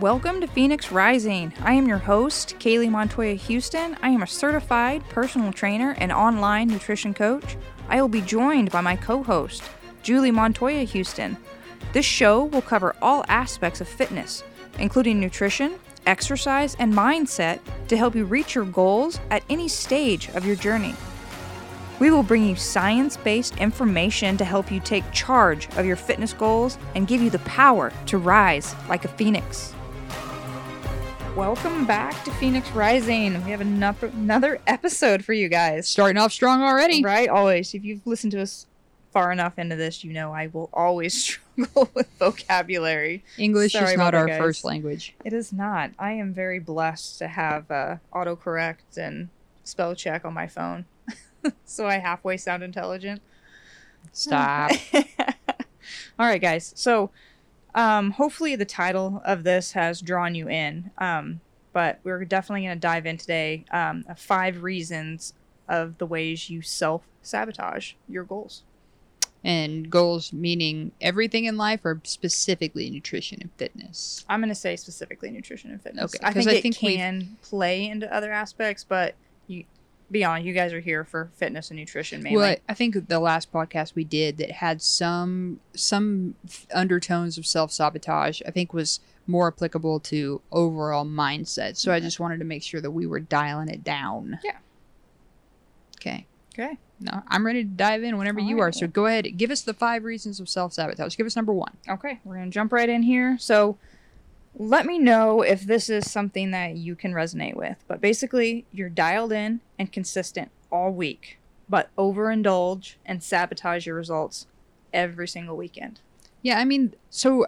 Welcome 0.00 0.40
to 0.40 0.46
Phoenix 0.46 0.90
Rising. 0.90 1.52
I 1.60 1.74
am 1.74 1.86
your 1.86 1.98
host, 1.98 2.54
Kaylee 2.58 2.90
Montoya 2.90 3.34
Houston. 3.34 3.98
I 4.00 4.08
am 4.08 4.22
a 4.22 4.26
certified 4.26 5.06
personal 5.10 5.52
trainer 5.52 5.94
and 5.98 6.10
online 6.10 6.68
nutrition 6.68 7.12
coach. 7.12 7.58
I 7.86 8.00
will 8.00 8.08
be 8.08 8.22
joined 8.22 8.70
by 8.70 8.80
my 8.80 8.96
co 8.96 9.22
host, 9.22 9.62
Julie 10.02 10.30
Montoya 10.30 10.84
Houston. 10.84 11.36
This 11.92 12.06
show 12.06 12.44
will 12.44 12.62
cover 12.62 12.96
all 13.02 13.26
aspects 13.28 13.82
of 13.82 13.88
fitness, 13.88 14.42
including 14.78 15.20
nutrition, 15.20 15.74
exercise, 16.06 16.76
and 16.78 16.94
mindset 16.94 17.60
to 17.88 17.96
help 17.98 18.14
you 18.14 18.24
reach 18.24 18.54
your 18.54 18.64
goals 18.64 19.20
at 19.28 19.44
any 19.50 19.68
stage 19.68 20.30
of 20.30 20.46
your 20.46 20.56
journey. 20.56 20.94
We 21.98 22.10
will 22.10 22.22
bring 22.22 22.46
you 22.46 22.56
science 22.56 23.18
based 23.18 23.58
information 23.58 24.38
to 24.38 24.46
help 24.46 24.72
you 24.72 24.80
take 24.80 25.12
charge 25.12 25.68
of 25.76 25.84
your 25.84 25.96
fitness 25.96 26.32
goals 26.32 26.78
and 26.94 27.06
give 27.06 27.20
you 27.20 27.28
the 27.28 27.40
power 27.40 27.92
to 28.06 28.16
rise 28.16 28.74
like 28.88 29.04
a 29.04 29.08
phoenix. 29.08 29.74
Welcome 31.40 31.86
back 31.86 32.22
to 32.24 32.30
Phoenix 32.32 32.70
Rising. 32.72 33.42
We 33.46 33.50
have 33.50 33.62
another, 33.62 34.08
another 34.08 34.60
episode 34.66 35.24
for 35.24 35.32
you 35.32 35.48
guys. 35.48 35.88
Starting 35.88 36.18
off 36.18 36.32
strong 36.32 36.60
already. 36.60 37.02
Right? 37.02 37.30
Always. 37.30 37.72
If 37.72 37.82
you've 37.82 38.06
listened 38.06 38.32
to 38.32 38.42
us 38.42 38.66
far 39.10 39.32
enough 39.32 39.58
into 39.58 39.74
this, 39.74 40.04
you 40.04 40.12
know 40.12 40.34
I 40.34 40.48
will 40.48 40.68
always 40.70 41.24
struggle 41.56 41.88
with 41.94 42.10
vocabulary. 42.18 43.24
English 43.38 43.72
Sorry 43.72 43.92
is 43.92 43.96
not 43.96 44.14
our 44.14 44.28
first 44.36 44.66
language. 44.66 45.14
It 45.24 45.32
is 45.32 45.50
not. 45.50 45.92
I 45.98 46.12
am 46.12 46.34
very 46.34 46.58
blessed 46.58 47.18
to 47.20 47.28
have 47.28 47.70
uh, 47.70 47.96
autocorrect 48.12 48.98
and 48.98 49.30
spell 49.64 49.94
check 49.94 50.26
on 50.26 50.34
my 50.34 50.46
phone. 50.46 50.84
so 51.64 51.86
I 51.86 52.00
halfway 52.00 52.36
sound 52.36 52.62
intelligent. 52.62 53.22
Stop. 54.12 54.72
All 54.92 56.26
right, 56.26 56.40
guys. 56.40 56.74
So, 56.76 57.10
um, 57.74 58.12
hopefully, 58.12 58.56
the 58.56 58.64
title 58.64 59.22
of 59.24 59.44
this 59.44 59.72
has 59.72 60.00
drawn 60.00 60.34
you 60.34 60.48
in. 60.48 60.90
Um, 60.98 61.40
but 61.72 62.00
we're 62.02 62.24
definitely 62.24 62.62
going 62.66 62.76
to 62.76 62.80
dive 62.80 63.06
in 63.06 63.16
today. 63.16 63.64
Um, 63.70 64.04
five 64.16 64.62
reasons 64.62 65.34
of 65.68 65.98
the 65.98 66.06
ways 66.06 66.50
you 66.50 66.62
self 66.62 67.02
sabotage 67.22 67.92
your 68.08 68.24
goals. 68.24 68.64
and 69.44 69.88
goals 69.88 70.32
meaning 70.32 70.92
everything 71.00 71.44
in 71.44 71.56
life 71.56 71.80
or 71.84 72.00
specifically 72.04 72.90
nutrition 72.90 73.38
and 73.40 73.50
fitness. 73.56 74.24
I'm 74.28 74.40
going 74.40 74.48
to 74.48 74.54
say 74.54 74.76
specifically 74.76 75.30
nutrition 75.30 75.70
and 75.70 75.80
fitness. 75.80 76.14
Okay, 76.14 76.26
I 76.26 76.32
think 76.32 76.48
I 76.48 76.54
it 76.54 76.62
think 76.62 76.76
can 76.76 77.38
play 77.42 77.86
into 77.86 78.12
other 78.12 78.32
aspects, 78.32 78.84
but 78.84 79.14
be 80.10 80.24
honest, 80.24 80.46
you 80.46 80.52
guys 80.52 80.72
are 80.72 80.80
here 80.80 81.04
for 81.04 81.30
fitness 81.34 81.70
and 81.70 81.78
nutrition 81.78 82.22
mainly. 82.22 82.36
Well, 82.36 82.56
I 82.68 82.74
think 82.74 83.08
the 83.08 83.20
last 83.20 83.52
podcast 83.52 83.94
we 83.94 84.04
did 84.04 84.38
that 84.38 84.50
had 84.50 84.82
some 84.82 85.60
some 85.74 86.34
undertones 86.74 87.38
of 87.38 87.46
self 87.46 87.72
sabotage, 87.72 88.42
I 88.46 88.50
think 88.50 88.72
was 88.72 89.00
more 89.26 89.48
applicable 89.48 90.00
to 90.00 90.40
overall 90.50 91.04
mindset. 91.04 91.76
So 91.76 91.92
I 91.92 91.98
mm-hmm. 91.98 92.06
just 92.06 92.20
wanted 92.20 92.38
to 92.38 92.44
make 92.44 92.62
sure 92.62 92.80
that 92.80 92.90
we 92.90 93.06
were 93.06 93.20
dialing 93.20 93.68
it 93.68 93.84
down. 93.84 94.40
Yeah. 94.44 94.58
Okay. 95.96 96.26
Okay. 96.54 96.78
No, 97.00 97.22
I'm 97.28 97.46
ready 97.46 97.64
to 97.64 97.70
dive 97.70 98.02
in 98.02 98.18
whenever 98.18 98.40
you 98.40 98.56
All 98.56 98.62
are. 98.62 98.64
right. 98.66 98.74
So 98.74 98.86
go 98.86 99.06
ahead, 99.06 99.26
give 99.38 99.50
us 99.50 99.62
the 99.62 99.72
five 99.72 100.04
reasons 100.04 100.38
of 100.40 100.48
self 100.48 100.74
sabotage. 100.74 101.16
Give 101.16 101.26
us 101.26 101.36
number 101.36 101.52
one. 101.52 101.76
Okay, 101.88 102.20
we're 102.24 102.36
gonna 102.36 102.50
jump 102.50 102.72
right 102.72 102.88
in 102.88 103.02
here. 103.02 103.38
So, 103.38 103.78
let 104.56 104.86
me 104.86 104.98
know 104.98 105.42
if 105.42 105.62
this 105.62 105.88
is 105.88 106.10
something 106.10 106.50
that 106.50 106.76
you 106.76 106.96
can 106.96 107.12
resonate 107.12 107.54
with. 107.54 107.76
But 107.86 108.00
basically, 108.00 108.66
you're 108.72 108.88
dialed 108.88 109.32
in 109.32 109.60
and 109.78 109.92
consistent 109.92 110.50
all 110.70 110.92
week, 110.92 111.38
but 111.68 111.94
overindulge 111.96 112.94
and 113.06 113.22
sabotage 113.22 113.86
your 113.86 113.96
results 113.96 114.46
every 114.92 115.28
single 115.28 115.56
weekend. 115.56 116.00
Yeah, 116.42 116.58
I 116.58 116.64
mean, 116.64 116.94
so 117.10 117.46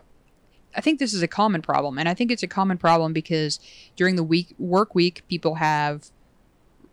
I 0.75 0.81
think 0.81 0.99
this 0.99 1.13
is 1.13 1.23
a 1.23 1.29
common 1.29 1.63
problem, 1.63 1.99
and 1.99 2.09
I 2.09 2.15
think 2.15 2.31
it's 2.31 2.43
a 2.43 2.49
common 2.49 2.79
problem 2.79 3.13
because 3.13 3.59
during 3.97 4.17
the 4.17 4.23
week 4.23 4.55
work 4.59 4.95
week, 4.95 5.23
people 5.29 5.57
have 5.57 6.11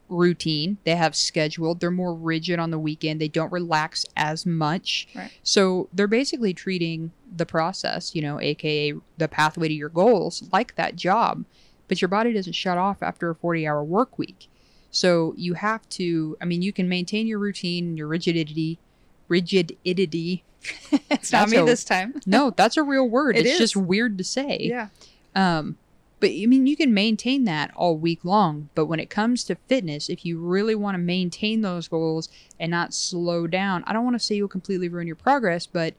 routine, 0.10 0.78
they 0.84 0.96
have 0.96 1.16
scheduled, 1.16 1.80
they're 1.80 1.92
more 1.92 2.14
rigid 2.14 2.60
on 2.60 2.72
the 2.72 2.80
weekend, 2.80 3.22
they 3.22 3.28
don't 3.28 3.52
relax 3.52 4.06
as 4.18 4.46
much. 4.46 5.08
Right. 5.16 5.32
So 5.44 5.88
they're 5.94 6.08
basically 6.08 6.54
treating 6.54 7.12
the 7.36 7.46
process, 7.46 8.16
you 8.16 8.22
know, 8.22 8.40
aka 8.42 8.94
the 9.18 9.28
pathway 9.28 9.68
to 9.68 9.74
your 9.74 9.90
goals, 9.90 10.44
like 10.52 10.76
that 10.76 10.96
job. 10.96 11.46
But 11.88 12.02
your 12.02 12.10
body 12.10 12.34
doesn't 12.34 12.54
shut 12.54 12.78
off 12.78 13.02
after 13.02 13.30
a 13.30 13.36
40 13.36 13.68
hour 13.68 13.84
work 13.84 14.18
week. 14.18 14.48
So 14.92 15.34
you 15.38 15.54
have 15.54 15.88
to, 15.90 16.36
I 16.42 16.46
mean, 16.46 16.62
you 16.62 16.74
can 16.74 16.90
maintain 16.90 17.28
your 17.28 17.40
routine, 17.40 17.96
your 17.98 18.08
rigidity, 18.08 18.80
rigidity. 19.28 20.44
It's 21.12 21.32
not 21.32 21.42
That's 21.42 21.52
me 21.52 21.58
a- 21.58 21.66
this 21.66 21.84
time. 21.84 22.16
No, 22.26 22.52
that's 22.52 22.78
a 22.78 22.84
real 22.84 23.08
word. 23.08 23.36
It 23.38 23.46
it's 23.46 23.58
just 23.58 23.76
weird 23.76 24.18
to 24.18 24.24
say. 24.24 24.58
Yeah. 24.62 24.90
Um, 25.36 25.78
but 26.20 26.30
I 26.30 26.46
mean, 26.46 26.68
you 26.68 26.76
can 26.76 26.94
maintain 26.94 27.46
that 27.46 27.72
all 27.76 27.98
week 27.98 28.26
long. 28.26 28.70
But 28.76 28.88
when 28.88 29.00
it 29.00 29.10
comes 29.10 29.44
to 29.46 29.56
fitness, 29.56 30.10
if 30.10 30.26
you 30.26 30.40
really 30.40 30.76
want 30.76 30.96
to 30.96 31.00
maintain 31.00 31.62
those 31.62 31.88
goals 31.88 32.30
and 32.60 32.70
not 32.70 32.94
slow 32.94 33.48
down, 33.48 33.84
I 33.88 33.94
don't 33.94 34.04
want 34.04 34.16
to 34.16 34.26
say 34.26 34.36
you'll 34.36 34.50
completely 34.50 34.90
ruin 34.90 35.08
your 35.08 35.16
progress, 35.16 35.66
but 35.66 35.94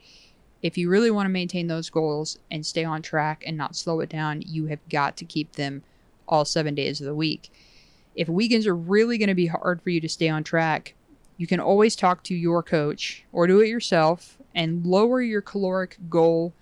if 0.63 0.77
you 0.77 0.91
really 0.91 1.11
want 1.11 1.25
to 1.25 1.31
maintain 1.31 1.69
those 1.69 1.89
goals 1.89 2.39
and 2.51 2.67
stay 2.67 2.85
on 2.85 3.01
track 3.01 3.43
and 3.47 3.57
not 3.57 3.77
slow 3.77 4.01
it 4.01 4.11
down, 4.11 4.43
you 4.43 4.67
have 4.67 4.87
got 4.91 5.17
to 5.17 5.25
keep 5.25 5.53
them 5.53 5.83
all 6.29 6.45
seven 6.45 6.75
days 6.75 7.01
of 7.01 7.07
the 7.07 7.15
week. 7.15 7.51
If 8.15 8.29
weekends 8.29 8.67
are 8.67 8.77
really 8.77 9.17
going 9.17 9.29
to 9.29 9.35
be 9.35 9.47
hard 9.47 9.81
for 9.81 9.91
you 9.91 10.01
to 10.03 10.09
stay 10.09 10.29
on 10.29 10.45
track, 10.45 10.95
you 11.39 11.47
can 11.47 11.61
always 11.61 11.97
talk 11.97 12.23
to 12.25 12.35
your 12.35 12.63
coach 12.63 13.25
or 13.33 13.47
do 13.47 13.61
it 13.61 13.69
yourself 13.69 14.37
and 14.55 14.85
lower 14.85 15.23
your 15.23 15.41
caloric 15.41 15.97
goal 16.11 16.53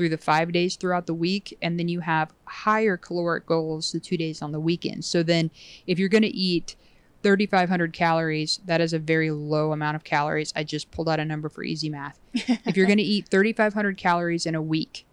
through 0.00 0.08
the 0.08 0.16
five 0.16 0.50
days 0.50 0.76
throughout 0.76 1.04
the 1.04 1.12
week. 1.12 1.58
And 1.60 1.78
then 1.78 1.86
you 1.86 2.00
have 2.00 2.32
higher 2.46 2.96
caloric 2.96 3.44
goals 3.44 3.92
the 3.92 4.00
two 4.00 4.16
days 4.16 4.40
on 4.40 4.50
the 4.50 4.58
weekend. 4.58 5.04
So 5.04 5.22
then 5.22 5.50
if 5.86 5.98
you're 5.98 6.08
going 6.08 6.22
to 6.22 6.28
eat 6.28 6.74
3,500 7.22 7.92
calories, 7.92 8.60
that 8.64 8.80
is 8.80 8.94
a 8.94 8.98
very 8.98 9.30
low 9.30 9.72
amount 9.72 9.96
of 9.96 10.02
calories. 10.02 10.54
I 10.56 10.64
just 10.64 10.90
pulled 10.90 11.10
out 11.10 11.20
a 11.20 11.24
number 11.26 11.50
for 11.50 11.62
easy 11.62 11.90
math. 11.90 12.18
if 12.32 12.78
you're 12.78 12.86
going 12.86 12.96
to 12.96 13.02
eat 13.02 13.28
3,500 13.28 13.98
calories 13.98 14.46
in 14.46 14.54
a 14.54 14.62
week, 14.62 15.04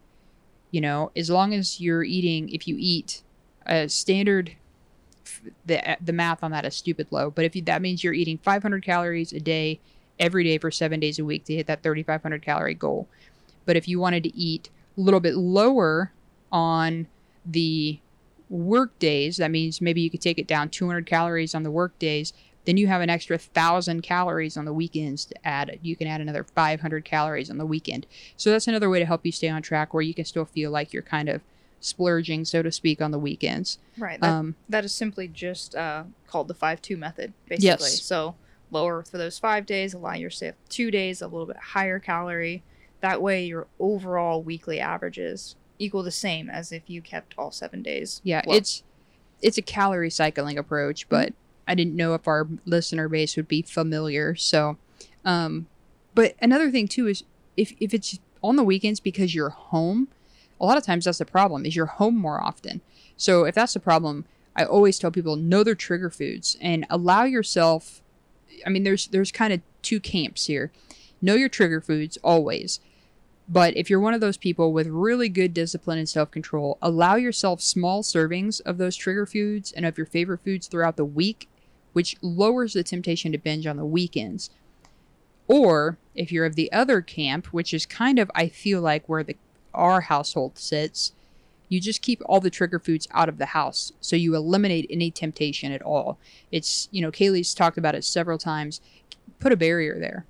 you 0.72 0.80
know, 0.80 1.12
as 1.18 1.30
long 1.30 1.54
as 1.54 1.82
you're 1.82 2.06
eating, 2.06 2.48
if 2.48 2.66
you 2.66 2.78
eat 2.80 3.24
a 3.66 3.90
standard, 3.90 4.56
the, 5.66 5.98
the 6.00 6.14
math 6.14 6.46
on 6.46 6.52
that 6.52 6.64
is 6.64 6.78
stupid 6.78 7.08
low, 7.12 7.30
but 7.30 7.44
if 7.44 7.58
you, 7.58 7.62
that 7.64 7.82
means 7.82 8.06
you're 8.06 8.14
eating 8.14 8.38
500 8.38 8.86
calories 8.86 9.34
a 9.34 9.42
day 9.42 9.82
every 10.18 10.46
day 10.46 10.58
for 10.58 10.72
seven 10.72 11.02
days 11.02 11.20
a 11.20 11.26
week 11.26 11.44
to 11.44 11.56
hit 11.56 11.68
that 11.68 11.84
3,500 11.84 12.42
calorie 12.42 12.74
goal. 12.74 13.10
But 13.66 13.76
if 13.76 13.86
you 13.90 14.00
wanted 14.00 14.24
to 14.24 14.34
eat 14.34 14.70
a 14.98 15.02
little 15.02 15.20
bit 15.20 15.36
lower 15.36 16.12
on 16.52 17.08
the 17.46 18.00
work 18.50 18.98
days, 19.00 19.38
that 19.38 19.52
means 19.52 19.82
maybe 19.82 20.02
you 20.02 20.10
could 20.10 20.22
take 20.22 20.40
it 20.40 20.48
down 20.48 20.70
200 20.70 21.06
calories 21.06 21.54
on 21.54 21.64
the 21.64 21.72
work 21.72 21.98
days. 22.00 22.34
Then 22.66 22.78
you 22.78 22.88
have 22.88 23.02
an 23.02 23.10
extra 23.10 23.38
thousand 23.38 24.02
calories 24.02 24.58
on 24.58 24.66
the 24.66 24.74
weekends 24.74 25.26
to 25.26 25.48
add. 25.48 25.80
You 25.82 25.96
can 25.96 26.08
add 26.08 26.20
another 26.20 26.44
500 26.44 27.06
calories 27.06 27.50
on 27.50 27.58
the 27.58 27.66
weekend. 27.66 28.06
So 28.36 28.52
that's 28.52 28.68
another 28.68 28.90
way 28.90 29.00
to 29.00 29.06
help 29.06 29.26
you 29.26 29.32
stay 29.32 29.48
on 29.48 29.62
track 29.62 29.94
where 29.94 30.04
you 30.04 30.14
can 30.14 30.26
still 30.26 30.46
feel 30.46 30.72
like 30.72 30.92
you're 30.92 31.02
kind 31.02 31.30
of 31.30 31.42
splurging, 31.80 32.44
so 32.44 32.62
to 32.62 32.72
speak, 32.72 33.02
on 33.02 33.12
the 33.12 33.20
weekends. 33.20 33.80
Right. 33.98 34.20
That, 34.20 34.30
Um, 34.30 34.56
that 34.68 34.84
is 34.84 34.94
simply 34.94 35.30
just 35.30 35.76
uh, 35.76 36.04
called 36.28 36.50
the 36.50 36.54
5 36.54 36.82
2 36.82 36.98
method, 36.98 37.34
basically. 37.48 37.68
Yes. 37.68 38.02
So, 38.02 38.36
lower 38.70 39.04
for 39.04 39.18
those 39.18 39.40
five 39.40 39.66
days, 39.66 39.94
allow 39.94 40.16
yourself 40.16 40.56
two 40.68 40.92
days, 40.92 41.22
a 41.22 41.28
little 41.28 41.46
bit 41.46 41.58
higher 41.58 42.00
calorie. 42.00 42.64
That 43.02 43.22
way, 43.22 43.46
your 43.46 43.68
overall 43.80 44.42
weekly 44.42 44.80
averages 44.80 45.56
equal 45.80 46.04
the 46.04 46.12
same 46.12 46.50
as 46.50 46.72
if 46.72 46.84
you 46.90 47.02
kept 47.02 47.36
all 47.38 47.52
seven 47.52 47.82
days. 47.84 48.22
Yeah, 48.24 48.42
Well- 48.46 48.58
it's 48.58 48.84
it's 49.40 49.58
a 49.58 49.62
calorie 49.62 50.10
cycling 50.10 50.58
approach, 50.58 51.08
but 51.10 51.32
I 51.68 51.76
didn't 51.76 51.96
know 51.96 52.16
if 52.16 52.28
our 52.28 52.48
listener 52.66 53.08
base 53.08 53.36
would 53.36 53.48
be 53.48 53.62
familiar. 53.62 54.34
So, 54.36 54.78
um, 55.24 55.68
but 56.16 56.34
another 56.42 56.72
thing 56.72 56.88
too 56.88 57.08
is 57.08 57.24
if 57.56 57.74
if 57.80 57.94
it's 57.94 58.20
on 58.42 58.56
the 58.56 58.64
weekends 58.64 59.00
because 59.00 59.36
you're 59.36 59.50
home, 59.50 60.08
a 60.60 60.66
lot 60.66 60.78
of 60.78 60.84
times 60.84 61.06
that's 61.06 61.20
the 61.20 61.26
problem 61.26 61.66
is 61.66 61.76
you're 61.76 61.86
home 61.86 62.16
more 62.18 62.42
often. 62.42 62.82
So 63.16 63.44
if 63.46 63.54
that's 63.54 63.74
the 63.74 63.80
problem, 63.80 64.26
I 64.56 64.64
always 64.66 64.98
tell 64.98 65.12
people 65.12 65.36
know 65.36 65.64
their 65.64 65.76
trigger 65.76 66.10
foods 66.10 66.58
and 66.60 66.86
allow 66.90 67.24
yourself. 67.26 68.02
I 68.66 68.70
mean, 68.70 68.84
there's 68.84 69.06
there's 69.08 69.32
kind 69.32 69.54
of 69.54 69.62
two 69.84 70.00
camps 70.00 70.48
here. 70.48 70.72
Know 71.22 71.36
your 71.36 71.50
trigger 71.50 71.82
foods 71.82 72.18
always. 72.24 72.80
But 73.50 73.78
if 73.78 73.90
you're 73.90 74.00
one 74.00 74.14
of 74.14 74.20
those 74.20 74.38
people 74.38 74.74
with 74.74 74.88
really 74.88 75.30
good 75.30 75.54
discipline 75.54 75.98
and 75.98 76.10
self 76.10 76.32
control, 76.32 76.78
allow 76.82 77.16
yourself 77.16 77.62
small 77.62 78.04
servings 78.04 78.60
of 78.62 78.78
those 78.78 78.96
trigger 78.96 79.26
foods 79.26 79.72
and 79.72 79.86
of 79.86 79.98
your 79.98 80.06
favorite 80.06 80.44
foods 80.44 80.68
throughout 80.68 80.98
the 80.98 81.06
week, 81.06 81.48
which 81.94 82.18
lowers 82.22 82.74
the 82.74 82.84
temptation 82.84 83.32
to 83.32 83.38
binge 83.38 83.66
on 83.66 83.78
the 83.78 83.86
weekends. 83.86 84.50
Or 85.48 85.98
if 86.14 86.30
you're 86.32 86.46
of 86.46 86.56
the 86.56 86.72
other 86.74 87.02
camp, 87.02 87.48
which 87.48 87.74
is 87.74 87.86
kind 87.86 88.20
of, 88.20 88.30
I 88.36 88.50
feel 88.50 88.82
like, 88.82 89.08
where 89.08 89.24
the 89.24 89.38
our 89.74 90.02
household 90.02 90.58
sits, 90.58 91.14
you 91.70 91.80
just 91.80 92.02
keep 92.02 92.22
all 92.26 92.40
the 92.40 92.50
trigger 92.50 92.80
foods 92.80 93.08
out 93.12 93.30
of 93.30 93.38
the 93.38 93.48
house. 93.48 93.94
So 94.02 94.16
you 94.16 94.36
eliminate 94.36 94.88
any 94.90 95.12
temptation 95.12 95.72
at 95.72 95.82
all. 95.84 96.18
It's, 96.52 96.90
you 96.92 97.02
know, 97.02 97.12
Kaylee's 97.12 97.54
talked 97.54 97.78
about 97.78 97.96
it 97.96 98.04
several 98.04 98.38
times. 98.38 98.82
Put 99.40 99.52
a 99.52 99.58
barrier 99.58 100.00
there 100.00 100.26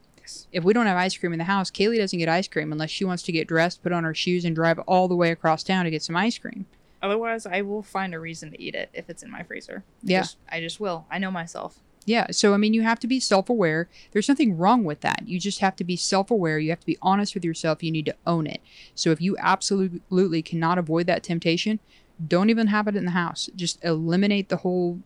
if 0.51 0.63
we 0.63 0.73
don't 0.73 0.85
have 0.85 0.97
ice 0.97 1.17
cream 1.17 1.33
in 1.33 1.39
the 1.39 1.45
house, 1.45 1.69
Kaylee 1.71 1.97
doesn't 1.97 2.19
get 2.19 2.29
ice 2.29 2.47
cream 2.47 2.71
unless 2.71 2.89
she 2.89 3.05
wants 3.05 3.23
to 3.23 3.31
get 3.31 3.47
dressed, 3.47 3.83
put 3.83 3.91
on 3.91 4.03
her 4.03 4.13
shoes, 4.13 4.45
and 4.45 4.55
drive 4.55 4.79
all 4.79 5.07
the 5.07 5.15
way 5.15 5.31
across 5.31 5.63
town 5.63 5.85
to 5.85 5.91
get 5.91 6.03
some 6.03 6.15
ice 6.15 6.37
cream. 6.37 6.65
Otherwise, 7.01 7.45
I 7.45 7.61
will 7.61 7.83
find 7.83 8.13
a 8.13 8.19
reason 8.19 8.51
to 8.51 8.61
eat 8.61 8.73
it 8.75 8.89
if 8.93 9.09
it's 9.09 9.21
in 9.23 9.29
my 9.31 9.43
freezer. 9.43 9.83
Yeah. 10.01 10.21
just- 10.21 10.37
I 10.49 10.59
just 10.59 10.79
will. 10.79 11.05
I 11.11 11.19
know 11.19 11.31
myself. 11.31 11.79
Yeah. 12.05 12.27
So, 12.31 12.53
I 12.53 12.57
mean, 12.57 12.73
you 12.73 12.83
have 12.83 12.99
to 13.01 13.07
be 13.07 13.19
self 13.19 13.49
aware. 13.49 13.89
There's 14.13 14.29
nothing 14.29 14.57
wrong 14.57 14.85
with 14.85 15.01
that. 15.01 15.23
You 15.27 15.39
just 15.39 15.59
have 15.59 15.75
to 15.75 15.83
be 15.83 15.97
self 15.97 16.31
aware. 16.31 16.57
You 16.57 16.69
have 16.69 16.79
to 16.79 16.85
be 16.85 16.97
honest 17.01 17.33
with 17.35 17.43
yourself. 17.43 17.83
You 17.83 17.91
need 17.91 18.05
to 18.05 18.15
own 18.25 18.47
it. 18.47 18.61
So, 18.95 19.11
if 19.11 19.19
you 19.19 19.35
absolutely 19.39 20.41
cannot 20.41 20.77
avoid 20.77 21.05
that 21.07 21.21
temptation, 21.21 21.79
don't 22.25 22.49
even 22.49 22.67
have 22.67 22.87
it 22.87 22.95
in 22.95 23.03
the 23.05 23.11
house. 23.11 23.49
Just 23.55 23.83
eliminate 23.83 24.47
the 24.47 24.57
whole 24.57 25.01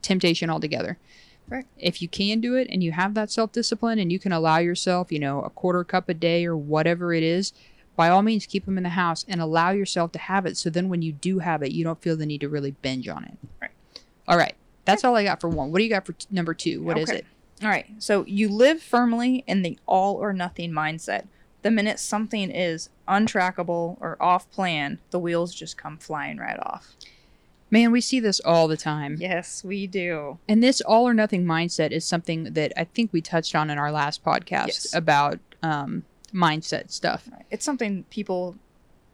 temptation 0.00 0.48
altogether. 0.48 0.96
Right. 1.48 1.66
If 1.78 2.02
you 2.02 2.08
can 2.08 2.40
do 2.40 2.56
it 2.56 2.68
and 2.70 2.82
you 2.82 2.92
have 2.92 3.14
that 3.14 3.30
self 3.30 3.52
discipline 3.52 3.98
and 3.98 4.12
you 4.12 4.18
can 4.18 4.32
allow 4.32 4.58
yourself, 4.58 5.10
you 5.10 5.18
know, 5.18 5.40
a 5.42 5.50
quarter 5.50 5.82
cup 5.84 6.08
a 6.08 6.14
day 6.14 6.44
or 6.44 6.56
whatever 6.56 7.12
it 7.14 7.22
is, 7.22 7.52
by 7.96 8.08
all 8.08 8.22
means, 8.22 8.46
keep 8.46 8.64
them 8.66 8.76
in 8.76 8.84
the 8.84 8.90
house 8.90 9.24
and 9.28 9.40
allow 9.40 9.70
yourself 9.70 10.12
to 10.12 10.18
have 10.18 10.46
it. 10.46 10.56
So 10.56 10.70
then 10.70 10.88
when 10.88 11.02
you 11.02 11.12
do 11.12 11.38
have 11.40 11.62
it, 11.62 11.72
you 11.72 11.84
don't 11.84 12.00
feel 12.02 12.16
the 12.16 12.26
need 12.26 12.42
to 12.42 12.48
really 12.48 12.72
binge 12.72 13.08
on 13.08 13.24
it. 13.24 13.38
Right. 13.60 13.70
All 14.28 14.36
right. 14.36 14.54
That's 14.84 15.04
all 15.04 15.16
I 15.16 15.24
got 15.24 15.40
for 15.40 15.48
one. 15.48 15.72
What 15.72 15.78
do 15.78 15.84
you 15.84 15.90
got 15.90 16.06
for 16.06 16.12
t- 16.12 16.26
number 16.30 16.54
two? 16.54 16.82
What 16.82 16.96
is 16.98 17.08
Okay. 17.10 17.18
it? 17.20 17.26
All 17.62 17.68
right. 17.68 17.86
So 17.98 18.24
you 18.26 18.48
live 18.48 18.80
firmly 18.80 19.42
in 19.46 19.62
the 19.62 19.78
all 19.86 20.14
or 20.16 20.32
nothing 20.32 20.70
mindset. 20.70 21.26
The 21.62 21.70
minute 21.72 21.98
something 21.98 22.50
is 22.50 22.88
untrackable 23.08 23.96
or 24.00 24.16
off 24.20 24.48
plan, 24.50 25.00
the 25.10 25.18
wheels 25.18 25.52
just 25.54 25.76
come 25.76 25.98
flying 25.98 26.38
right 26.38 26.58
off. 26.60 26.94
Man, 27.70 27.92
we 27.92 28.00
see 28.00 28.18
this 28.20 28.40
all 28.40 28.66
the 28.68 28.76
time. 28.76 29.16
Yes, 29.20 29.62
we 29.62 29.86
do. 29.86 30.38
And 30.48 30.62
this 30.62 30.80
all 30.80 31.06
or 31.06 31.12
nothing 31.14 31.44
mindset 31.44 31.90
is 31.90 32.04
something 32.04 32.44
that 32.54 32.72
I 32.76 32.84
think 32.84 33.12
we 33.12 33.20
touched 33.20 33.54
on 33.54 33.68
in 33.70 33.78
our 33.78 33.92
last 33.92 34.24
podcast 34.24 34.66
Yes. 34.68 34.94
about 34.94 35.38
um, 35.62 36.04
mindset 36.32 36.90
stuff. 36.90 37.28
It's 37.50 37.64
something 37.64 38.04
people, 38.10 38.56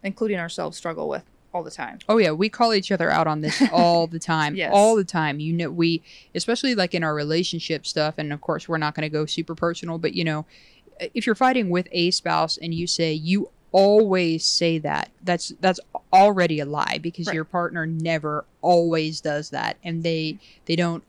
including 0.02 0.38
ourselves, 0.38 0.76
struggle 0.76 1.08
with 1.08 1.24
all 1.52 1.62
the 1.62 1.70
time. 1.70 1.98
Oh 2.08 2.18
yeah, 2.18 2.32
we 2.32 2.48
call 2.48 2.74
each 2.74 2.90
other 2.92 3.10
out 3.10 3.26
on 3.26 3.40
this 3.40 3.62
all 3.72 4.06
the 4.06 4.18
time. 4.34 4.54
Yes. 4.56 4.70
All 4.74 4.96
the 4.96 5.04
time. 5.04 5.38
You 5.40 5.52
know, 5.52 5.70
we 5.70 6.02
especially 6.34 6.74
like 6.74 6.94
in 6.94 7.02
our 7.04 7.14
relationship 7.14 7.86
stuff 7.86 8.14
and 8.18 8.32
of 8.32 8.40
course 8.40 8.68
we're 8.68 8.78
not 8.78 8.94
going 8.94 9.02
to 9.02 9.08
go 9.08 9.24
super 9.26 9.54
personal, 9.54 9.98
but 9.98 10.14
you 10.14 10.24
know, 10.24 10.46
if 11.12 11.26
you're 11.26 11.34
fighting 11.34 11.70
with 11.70 11.86
a 11.92 12.10
spouse 12.12 12.56
and 12.56 12.74
you 12.74 12.86
say 12.86 13.12
you 13.12 13.50
always 13.74 14.46
say 14.46 14.78
that, 14.78 15.10
that's 15.24 15.52
that's 15.60 15.80
already 16.12 16.60
a 16.60 16.64
lie 16.64 16.98
because 17.02 17.26
Right. 17.26 17.34
your 17.34 17.44
partner 17.44 17.84
never 17.86 18.44
always 18.62 19.20
does 19.20 19.50
that 19.50 19.78
and 19.82 20.04
they 20.04 20.38
they 20.66 20.76
don't 20.76 21.02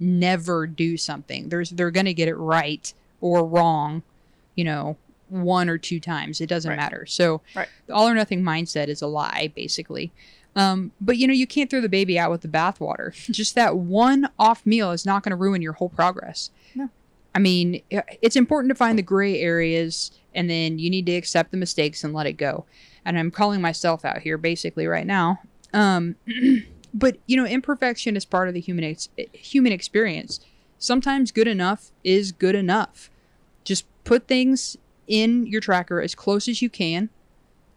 never 0.00 0.66
do 0.66 0.96
something. 0.96 1.50
There's 1.50 1.70
they're 1.70 1.90
going 1.90 2.06
to 2.06 2.14
get 2.14 2.26
it 2.28 2.36
right 2.36 2.92
or 3.20 3.44
wrong, 3.44 4.02
you 4.54 4.64
know, 4.64 4.96
one 5.28 5.68
or 5.68 5.76
two 5.76 6.00
times. 6.00 6.40
It 6.40 6.48
doesn't 6.48 6.70
Right. 6.70 6.76
matter. 6.76 7.04
So 7.04 7.42
Right. 7.54 7.68
the 7.86 7.94
all 7.94 8.08
or 8.08 8.14
nothing 8.14 8.42
mindset 8.42 8.88
is 8.88 9.02
a 9.02 9.06
lie, 9.06 9.52
basically. 9.54 10.10
Um, 10.54 10.92
but 11.02 11.18
you 11.18 11.26
know, 11.26 11.34
you 11.34 11.46
can't 11.46 11.68
throw 11.68 11.82
the 11.82 11.88
baby 11.88 12.18
out 12.18 12.30
with 12.30 12.40
the 12.40 12.48
bathwater. 12.48 13.12
Just 13.30 13.54
that 13.56 13.76
one 13.76 14.30
off 14.38 14.64
meal 14.64 14.90
is 14.92 15.04
not 15.04 15.22
going 15.22 15.30
to 15.32 15.36
ruin 15.36 15.60
your 15.60 15.74
whole 15.74 15.90
progress. 15.90 16.50
No. 16.74 16.88
I 17.34 17.38
mean, 17.40 17.82
it's 18.22 18.36
important 18.36 18.70
to 18.70 18.74
find 18.74 18.96
the 18.98 19.02
gray 19.02 19.38
areas 19.38 20.10
and 20.36 20.48
then 20.48 20.78
you 20.78 20.90
need 20.90 21.06
to 21.06 21.16
accept 21.16 21.50
the 21.50 21.56
mistakes 21.56 22.04
and 22.04 22.14
let 22.14 22.26
it 22.26 22.34
go. 22.34 22.66
And 23.04 23.18
I'm 23.18 23.30
calling 23.30 23.60
myself 23.60 24.04
out 24.04 24.20
here 24.20 24.38
basically 24.38 24.86
right 24.86 25.06
now. 25.06 25.40
Um, 25.72 26.16
but 26.94 27.16
you 27.26 27.36
know, 27.36 27.46
imperfection 27.46 28.16
is 28.16 28.24
part 28.24 28.46
of 28.46 28.54
the 28.54 28.60
human 28.60 28.84
ex- 28.84 29.08
human 29.32 29.72
experience. 29.72 30.40
Sometimes 30.78 31.32
good 31.32 31.48
enough 31.48 31.90
is 32.04 32.30
good 32.30 32.54
enough. 32.54 33.10
Just 33.64 33.86
put 34.04 34.28
things 34.28 34.76
in 35.08 35.46
your 35.46 35.60
tracker 35.60 36.00
as 36.00 36.14
close 36.14 36.46
as 36.48 36.60
you 36.60 36.68
can 36.68 37.08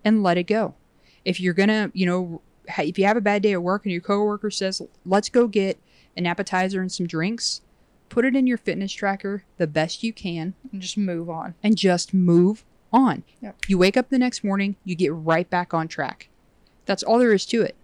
and 0.03 0.21
let 0.21 0.37
it 0.37 0.43
go. 0.43 0.75
If 1.23 1.39
you're 1.39 1.53
gonna, 1.53 1.91
you 1.93 2.05
know, 2.05 2.41
if 2.77 2.99
you 2.99 3.05
have 3.05 3.17
a 3.17 3.21
bad 3.21 3.41
day 3.41 3.53
at 3.53 3.63
work 3.63 3.85
and 3.85 3.91
your 3.91 4.01
coworker 4.01 4.51
says, 4.51 4.81
"Let's 5.05 5.29
go 5.29 5.47
get 5.47 5.79
an 6.17 6.25
appetizer 6.25 6.81
and 6.81 6.91
some 6.91 7.07
drinks," 7.07 7.61
put 8.09 8.25
it 8.25 8.35
in 8.35 8.47
your 8.47 8.57
fitness 8.57 8.91
tracker 8.91 9.43
the 9.57 9.67
best 9.67 10.03
you 10.03 10.11
can 10.13 10.53
And 10.71 10.81
just 10.81 10.97
move 10.97 11.29
on. 11.29 11.55
and 11.63 11.77
just 11.77 12.13
move 12.13 12.65
on. 12.91 13.23
Yep. 13.41 13.55
You 13.67 13.77
wake 13.77 13.95
up 13.97 14.09
the 14.09 14.19
next 14.19 14.43
morning, 14.43 14.75
you 14.83 14.95
get 14.95 15.13
right 15.13 15.49
back 15.49 15.73
on 15.73 15.87
track. 15.87 16.29
That's 16.85 17.03
all 17.03 17.19
there 17.19 17.33
is 17.33 17.45
to 17.47 17.61
it. 17.61 17.75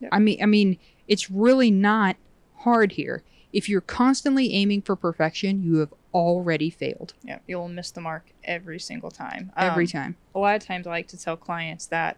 Yep. 0.00 0.10
I 0.12 0.18
mean, 0.18 0.42
I 0.42 0.46
mean, 0.46 0.78
it's 1.08 1.30
really 1.30 1.70
not 1.70 2.16
hard 2.58 2.92
here. 2.92 3.22
If 3.52 3.68
you're 3.68 3.80
constantly 3.80 4.54
aiming 4.54 4.82
for 4.82 4.96
perfection, 4.96 5.62
you 5.62 5.76
have 5.78 5.92
already 6.14 6.70
failed 6.70 7.14
Yeah, 7.24 7.38
you'll 7.46 7.68
miss 7.68 7.90
the 7.90 8.00
mark 8.00 8.30
every 8.44 8.78
single 8.78 9.10
time. 9.10 9.50
every 9.56 9.84
Um, 9.84 9.88
time. 9.88 10.16
a 10.34 10.38
lot 10.38 10.56
of 10.56 10.64
times 10.64 10.86
I 10.86 10.90
like 10.90 11.08
to 11.08 11.18
tell 11.18 11.36
clients 11.36 11.86
that 11.86 12.16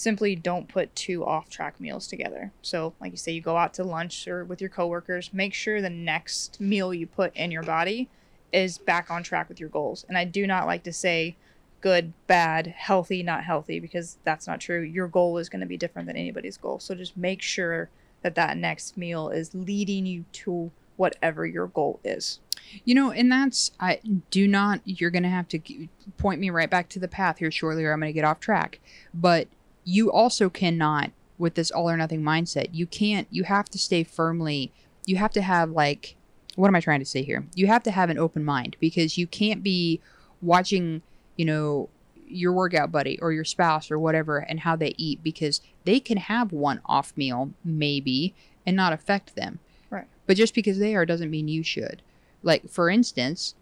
simply 0.00 0.34
don't 0.34 0.66
put 0.66 0.96
two 0.96 1.26
off 1.26 1.50
track 1.50 1.78
meals 1.78 2.06
together. 2.06 2.50
So, 2.62 2.94
like 3.02 3.12
you 3.12 3.18
say, 3.18 3.32
you 3.32 3.42
go 3.42 3.58
out 3.58 3.74
to 3.74 3.84
lunch 3.84 4.26
or 4.26 4.44
with 4.46 4.58
your 4.58 4.70
coworkers, 4.70 5.30
make 5.34 5.52
sure 5.52 5.82
the 5.82 5.90
next 5.90 6.58
meal 6.58 6.94
you 6.94 7.06
put 7.06 7.36
in 7.36 7.50
your 7.50 7.62
body 7.62 8.08
is 8.50 8.78
back 8.78 9.10
on 9.10 9.22
track 9.22 9.50
with 9.50 9.60
your 9.60 9.68
goals. 9.68 10.06
And 10.08 10.16
I 10.16 10.24
do 10.24 10.46
not 10.46 10.66
like 10.66 10.84
to 10.84 10.92
say 10.92 11.36
good, 11.82 12.14
bad, 12.26 12.68
healthy, 12.68 13.22
not 13.22 13.44
healthy, 13.44 13.78
because 13.78 14.16
that's 14.24 14.46
not 14.46 14.58
true. 14.58 14.80
Your 14.80 15.06
goal 15.06 15.36
is 15.36 15.50
going 15.50 15.60
to 15.60 15.66
be 15.66 15.76
different 15.76 16.08
than 16.08 16.16
anybody's 16.16 16.56
goal. 16.56 16.80
So, 16.80 16.94
just 16.94 17.14
make 17.14 17.42
sure 17.42 17.90
that 18.22 18.34
that 18.36 18.56
next 18.56 18.96
meal 18.96 19.28
is 19.28 19.54
leading 19.54 20.06
you 20.06 20.24
to 20.32 20.70
whatever 20.96 21.46
your 21.46 21.66
goal 21.66 22.00
is. 22.04 22.40
You 22.86 22.94
know, 22.94 23.10
and 23.10 23.30
that's 23.30 23.70
I 23.78 24.00
do 24.30 24.48
not. 24.48 24.80
You're 24.84 25.10
gonna 25.10 25.28
have 25.28 25.48
to 25.48 25.88
point 26.16 26.40
me 26.40 26.48
right 26.50 26.70
back 26.70 26.88
to 26.90 26.98
the 26.98 27.08
path 27.08 27.38
here 27.38 27.50
shortly, 27.50 27.84
or 27.84 27.92
I'm 27.92 28.00
gonna 28.00 28.12
get 28.12 28.24
off 28.24 28.38
track. 28.40 28.80
But 29.14 29.48
you 29.84 30.10
also 30.10 30.50
cannot, 30.50 31.10
with 31.38 31.54
this 31.54 31.70
all 31.70 31.88
or 31.88 31.96
nothing 31.96 32.22
mindset, 32.22 32.68
you 32.72 32.86
can't. 32.86 33.26
You 33.30 33.44
have 33.44 33.68
to 33.70 33.78
stay 33.78 34.04
firmly. 34.04 34.72
You 35.06 35.16
have 35.16 35.32
to 35.32 35.42
have 35.42 35.70
like, 35.70 36.16
what 36.56 36.68
am 36.68 36.76
I 36.76 36.80
trying 36.80 37.00
to 37.00 37.06
say 37.06 37.22
here? 37.22 37.46
You 37.54 37.66
have 37.68 37.82
to 37.84 37.90
have 37.90 38.10
an 38.10 38.18
open 38.18 38.44
mind 38.44 38.76
because 38.80 39.16
you 39.16 39.26
can't 39.26 39.62
be 39.62 40.00
watching, 40.42 41.02
you 41.36 41.44
know, 41.44 41.88
your 42.26 42.52
workout 42.52 42.92
buddy 42.92 43.18
or 43.20 43.32
your 43.32 43.44
spouse 43.44 43.90
or 43.90 43.98
whatever 43.98 44.38
and 44.38 44.60
how 44.60 44.76
they 44.76 44.94
eat 44.96 45.22
because 45.22 45.60
they 45.84 45.98
can 45.98 46.16
have 46.16 46.52
one 46.52 46.80
off 46.86 47.12
meal 47.16 47.50
maybe 47.64 48.34
and 48.64 48.76
not 48.76 48.92
affect 48.92 49.34
them. 49.34 49.58
Right. 49.88 50.06
But 50.26 50.36
just 50.36 50.54
because 50.54 50.78
they 50.78 50.94
are 50.94 51.06
doesn't 51.06 51.30
mean 51.30 51.48
you 51.48 51.64
should. 51.64 52.02
Like, 52.42 52.68
for 52.70 52.88
instance, 52.88 53.54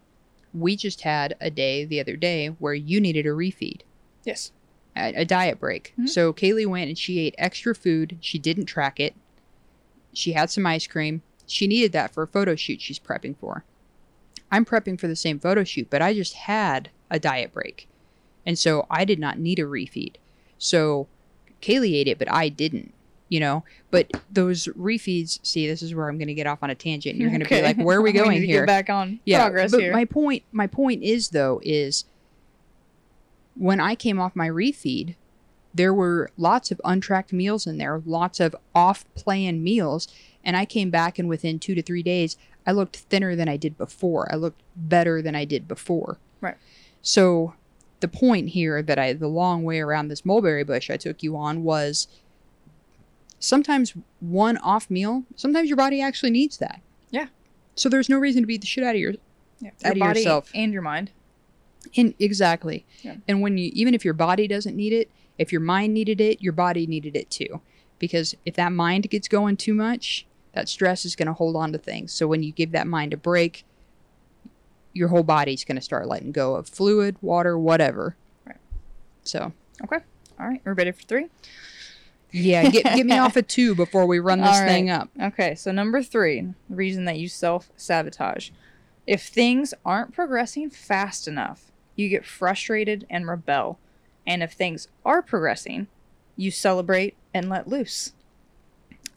we 0.52 0.76
just 0.76 1.02
had 1.02 1.34
a 1.40 1.50
day 1.50 1.84
the 1.84 2.00
other 2.00 2.16
day 2.16 2.48
where 2.48 2.74
you 2.74 3.00
needed 3.00 3.26
a 3.26 3.30
refeed, 3.30 3.82
Yes. 4.24 4.52
A, 4.98 5.20
a 5.20 5.24
diet 5.24 5.58
break. 5.60 5.94
Mhm. 5.98 6.08
So 6.08 6.32
Kaylee 6.32 6.66
went 6.66 6.88
and 6.88 6.98
she 6.98 7.18
ate 7.20 7.34
extra 7.38 7.74
food. 7.74 8.18
She 8.20 8.38
didn't 8.38 8.66
track 8.66 8.98
it. 9.00 9.14
She 10.12 10.32
had 10.32 10.50
some 10.50 10.66
ice 10.66 10.86
cream. 10.86 11.22
She 11.46 11.66
needed 11.66 11.92
that 11.92 12.12
for 12.12 12.22
a 12.22 12.26
photo 12.28 12.56
shoot 12.56 12.80
she's 12.80 12.98
prepping 12.98 13.36
for. 13.38 13.64
I'm 14.50 14.64
prepping 14.64 14.98
for 14.98 15.08
the 15.08 15.16
same 15.16 15.38
photo 15.38 15.64
shoot, 15.64 15.88
but 15.90 16.02
I 16.02 16.14
just 16.14 16.34
had 16.34 16.90
a 17.10 17.18
diet 17.18 17.52
break. 17.52 17.88
And 18.46 18.58
so 18.58 18.86
I 18.90 19.04
did 19.04 19.18
not 19.18 19.38
need 19.38 19.58
a 19.58 19.62
refeed. 19.64 20.16
So 20.58 21.06
Kaylee 21.62 21.94
ate 21.96 22.08
it, 22.08 22.18
but 22.18 22.30
I 22.32 22.48
didn't, 22.48 22.94
you 23.28 23.40
know? 23.40 23.64
But 23.90 24.10
those 24.30 24.66
refeeds, 24.68 25.38
see, 25.44 25.66
this 25.66 25.82
is 25.82 25.94
where 25.94 26.08
I'm 26.08 26.16
going 26.18 26.28
to 26.28 26.34
get 26.34 26.46
off 26.46 26.62
on 26.62 26.70
a 26.70 26.74
tangent. 26.74 27.16
You're 27.16 27.28
going 27.30 27.42
to 27.42 27.48
be 27.48 27.62
like, 27.62 27.76
where 27.76 27.98
are 27.98 28.02
we 28.02 28.12
going 28.22 28.30
need 28.40 28.40
to 28.40 28.46
here? 28.46 28.62
Get 28.62 28.66
back 28.66 28.90
on 28.90 29.20
yeah, 29.24 29.40
progress 29.44 29.70
but 29.70 29.80
here. 29.80 29.92
my 29.92 30.04
point, 30.06 30.42
my 30.52 30.66
point 30.66 31.02
is 31.02 31.28
though, 31.28 31.60
is 31.62 32.04
when 33.58 33.80
I 33.80 33.94
came 33.94 34.20
off 34.20 34.36
my 34.36 34.48
refeed, 34.48 35.16
there 35.74 35.92
were 35.92 36.30
lots 36.36 36.70
of 36.70 36.80
untracked 36.84 37.32
meals 37.32 37.66
in 37.66 37.78
there, 37.78 38.00
lots 38.06 38.40
of 38.40 38.56
off-plan 38.74 39.62
meals, 39.62 40.08
and 40.44 40.56
I 40.56 40.64
came 40.64 40.90
back 40.90 41.18
and 41.18 41.28
within 41.28 41.58
two 41.58 41.74
to 41.74 41.82
three 41.82 42.02
days, 42.02 42.36
I 42.66 42.72
looked 42.72 42.96
thinner 42.96 43.36
than 43.36 43.48
I 43.48 43.56
did 43.56 43.76
before. 43.76 44.32
I 44.32 44.36
looked 44.36 44.62
better 44.76 45.20
than 45.20 45.34
I 45.34 45.44
did 45.44 45.68
before. 45.68 46.18
Right. 46.40 46.56
So 47.02 47.54
the 48.00 48.08
point 48.08 48.50
here 48.50 48.82
that 48.82 48.98
I, 48.98 49.12
the 49.12 49.28
long 49.28 49.64
way 49.64 49.80
around 49.80 50.08
this 50.08 50.24
mulberry 50.24 50.64
bush 50.64 50.90
I 50.90 50.96
took 50.96 51.22
you 51.22 51.36
on 51.36 51.64
was 51.64 52.08
sometimes 53.38 53.94
one 54.20 54.56
off 54.58 54.90
meal, 54.90 55.24
sometimes 55.36 55.68
your 55.68 55.76
body 55.76 56.00
actually 56.00 56.30
needs 56.30 56.58
that. 56.58 56.80
Yeah. 57.10 57.26
So 57.74 57.88
there's 57.88 58.08
no 58.08 58.18
reason 58.18 58.42
to 58.42 58.46
beat 58.46 58.60
the 58.60 58.66
shit 58.66 58.84
out 58.84 58.94
of 58.94 59.00
your 59.00 59.14
yeah. 59.60 59.70
out 59.84 59.96
your 59.96 60.04
of 60.04 60.08
body 60.10 60.20
yourself. 60.20 60.50
and 60.54 60.72
your 60.72 60.82
mind. 60.82 61.10
In 61.92 62.14
exactly. 62.18 62.84
Yeah. 63.02 63.16
And 63.26 63.40
when 63.40 63.58
you 63.58 63.70
even 63.74 63.94
if 63.94 64.04
your 64.04 64.14
body 64.14 64.46
doesn't 64.48 64.76
need 64.76 64.92
it, 64.92 65.10
if 65.38 65.52
your 65.52 65.60
mind 65.60 65.94
needed 65.94 66.20
it, 66.20 66.42
your 66.42 66.52
body 66.52 66.86
needed 66.86 67.16
it 67.16 67.30
too. 67.30 67.60
Because 67.98 68.34
if 68.44 68.54
that 68.54 68.72
mind 68.72 69.08
gets 69.10 69.28
going 69.28 69.56
too 69.56 69.74
much, 69.74 70.26
that 70.52 70.68
stress 70.68 71.04
is 71.04 71.16
going 71.16 71.26
to 71.26 71.32
hold 71.32 71.56
on 71.56 71.72
to 71.72 71.78
things. 71.78 72.12
So 72.12 72.26
when 72.26 72.42
you 72.42 72.52
give 72.52 72.72
that 72.72 72.86
mind 72.86 73.12
a 73.12 73.16
break, 73.16 73.64
your 74.92 75.08
whole 75.08 75.22
body's 75.22 75.64
going 75.64 75.76
to 75.76 75.82
start 75.82 76.06
letting 76.08 76.32
go 76.32 76.54
of 76.54 76.68
fluid, 76.68 77.16
water, 77.20 77.58
whatever. 77.58 78.16
Right. 78.46 78.56
So, 79.24 79.52
Okay. 79.84 79.98
All 80.40 80.46
right. 80.48 80.60
We're 80.64 80.74
ready 80.74 80.90
for 80.92 81.02
three. 81.02 81.26
yeah, 82.32 82.68
get 82.68 82.84
get 82.84 83.06
me 83.06 83.16
off 83.16 83.36
a 83.36 83.42
2 83.42 83.74
before 83.74 84.06
we 84.06 84.18
run 84.18 84.40
this 84.40 84.48
right. 84.60 84.66
thing 84.68 84.90
up. 84.90 85.08
Okay. 85.20 85.54
So 85.54 85.70
number 85.72 86.02
three, 86.02 86.40
the 86.68 86.76
reason 86.76 87.04
that 87.06 87.18
you 87.18 87.28
self 87.28 87.70
sabotage. 87.76 88.50
If 89.08 89.22
things 89.22 89.72
aren't 89.86 90.12
progressing 90.12 90.68
fast 90.68 91.26
enough, 91.26 91.72
you 91.96 92.10
get 92.10 92.26
frustrated 92.26 93.06
and 93.08 93.26
rebel. 93.26 93.78
And 94.26 94.42
if 94.42 94.52
things 94.52 94.88
are 95.02 95.22
progressing, 95.22 95.86
you 96.36 96.50
celebrate 96.50 97.16
and 97.32 97.48
let 97.48 97.66
loose. 97.66 98.12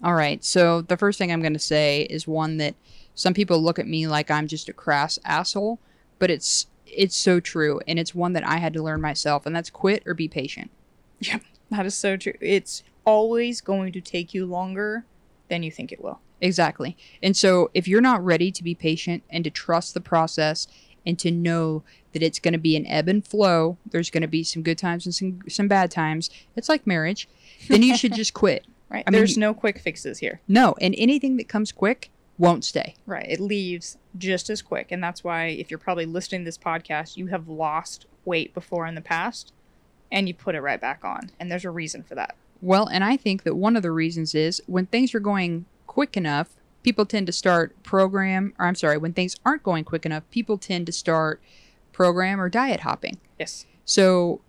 All 0.01 0.13
right. 0.13 0.41
So 0.45 0.79
the 0.79 0.95
first 0.95 1.17
thing 1.19 1.29
I'm 1.29 1.41
going 1.41 1.51
to 1.51 1.59
say 1.59 2.03
is 2.03 2.25
one 2.25 2.55
that 2.55 2.75
some 3.15 3.33
people 3.33 3.61
look 3.61 3.79
at 3.79 3.87
me 3.87 4.07
like 4.07 4.31
I'm 4.31 4.47
just 4.47 4.69
a 4.69 4.73
crass 4.73 5.19
asshole, 5.25 5.77
but 6.19 6.31
it's 6.31 6.67
it's 6.85 7.17
so 7.17 7.41
true 7.41 7.81
and 7.85 7.99
it's 7.99 8.15
one 8.15 8.31
that 8.31 8.47
I 8.47 8.57
had 8.59 8.71
to 8.73 8.81
learn 8.81 9.01
myself 9.01 9.45
and 9.45 9.53
that's 9.53 9.69
quit 9.69 10.03
or 10.05 10.13
be 10.13 10.29
patient. 10.29 10.71
Yep, 11.19 11.41
that 11.69 11.85
is 11.85 11.95
so 11.95 12.15
true. 12.15 12.35
It's 12.39 12.81
always 13.03 13.59
going 13.59 13.91
to 13.91 13.99
take 13.99 14.33
you 14.33 14.45
longer 14.45 15.03
than 15.49 15.63
you 15.63 15.71
think 15.71 15.91
it 15.91 16.01
will. 16.01 16.21
Exactly. 16.41 16.97
And 17.21 17.37
so 17.37 17.69
if 17.73 17.87
you're 17.87 18.01
not 18.01 18.23
ready 18.23 18.51
to 18.51 18.63
be 18.63 18.73
patient 18.75 19.23
and 19.29 19.43
to 19.43 19.49
trust 19.49 19.93
the 19.93 20.01
process 20.01 20.67
and 21.05 21.17
to 21.19 21.31
know 21.31 21.83
that 22.13 22.21
it's 22.23 22.39
going 22.39 22.51
to 22.53 22.57
be 22.59 22.75
an 22.75 22.85
ebb 22.87 23.07
and 23.07 23.25
flow, 23.25 23.77
there's 23.89 24.09
going 24.09 24.21
to 24.21 24.27
be 24.27 24.43
some 24.43 24.63
good 24.63 24.77
times 24.77 25.05
and 25.05 25.15
some 25.15 25.39
some 25.47 25.67
bad 25.67 25.91
times. 25.91 26.29
It's 26.55 26.67
like 26.69 26.85
marriage. 26.87 27.29
Then 27.69 27.83
you 27.83 27.95
should 27.95 28.13
just 28.13 28.33
quit. 28.33 28.65
Right? 28.91 29.05
I 29.07 29.11
There's 29.11 29.37
you- 29.37 29.39
no 29.39 29.53
quick 29.53 29.79
fixes 29.79 30.17
here. 30.17 30.41
No, 30.49 30.75
and 30.81 30.93
anything 30.97 31.37
that 31.37 31.47
comes 31.47 31.71
quick 31.71 32.11
won't 32.37 32.65
stay. 32.65 32.95
Right. 33.05 33.25
It 33.29 33.39
leaves 33.39 33.97
just 34.17 34.49
as 34.49 34.61
quick. 34.61 34.91
And 34.91 35.01
that's 35.01 35.23
why, 35.23 35.45
if 35.45 35.71
you're 35.71 35.77
probably 35.77 36.05
listening 36.05 36.41
to 36.41 36.45
this 36.45 36.57
podcast, 36.57 37.15
you 37.15 37.27
have 37.27 37.47
lost 37.47 38.05
weight 38.25 38.53
before 38.53 38.85
in 38.85 38.95
the 38.95 38.99
past 39.01 39.53
and 40.11 40.27
you 40.27 40.33
put 40.33 40.55
it 40.55 40.59
right 40.61 40.81
back 40.81 41.05
on. 41.05 41.31
And 41.39 41.49
there's 41.49 41.63
a 41.63 41.69
reason 41.71 42.03
for 42.03 42.15
that. 42.15 42.35
Well, 42.61 42.85
and 42.87 43.01
I 43.01 43.15
think 43.15 43.43
that 43.43 43.55
one 43.55 43.77
of 43.77 43.81
the 43.81 43.91
reasons 43.91 44.35
is 44.35 44.61
when 44.67 44.87
things 44.87 45.15
are 45.15 45.21
going 45.21 45.63
quick 45.91 46.15
enough, 46.15 46.55
people 46.83 47.05
tend 47.05 47.27
to 47.27 47.33
start 47.33 47.75
program, 47.83 48.53
or 48.57 48.65
I'm 48.65 48.75
sorry, 48.75 48.97
when 48.97 49.11
things 49.11 49.35
aren't 49.45 49.61
going 49.61 49.83
quick 49.83 50.05
enough, 50.05 50.23
people 50.31 50.57
tend 50.57 50.85
to 50.85 50.93
start 50.93 51.41
program 51.91 52.39
or 52.39 52.47
diet 52.47 52.79
hopping. 52.79 53.17
Yes. 53.37 53.65
So 53.83 54.39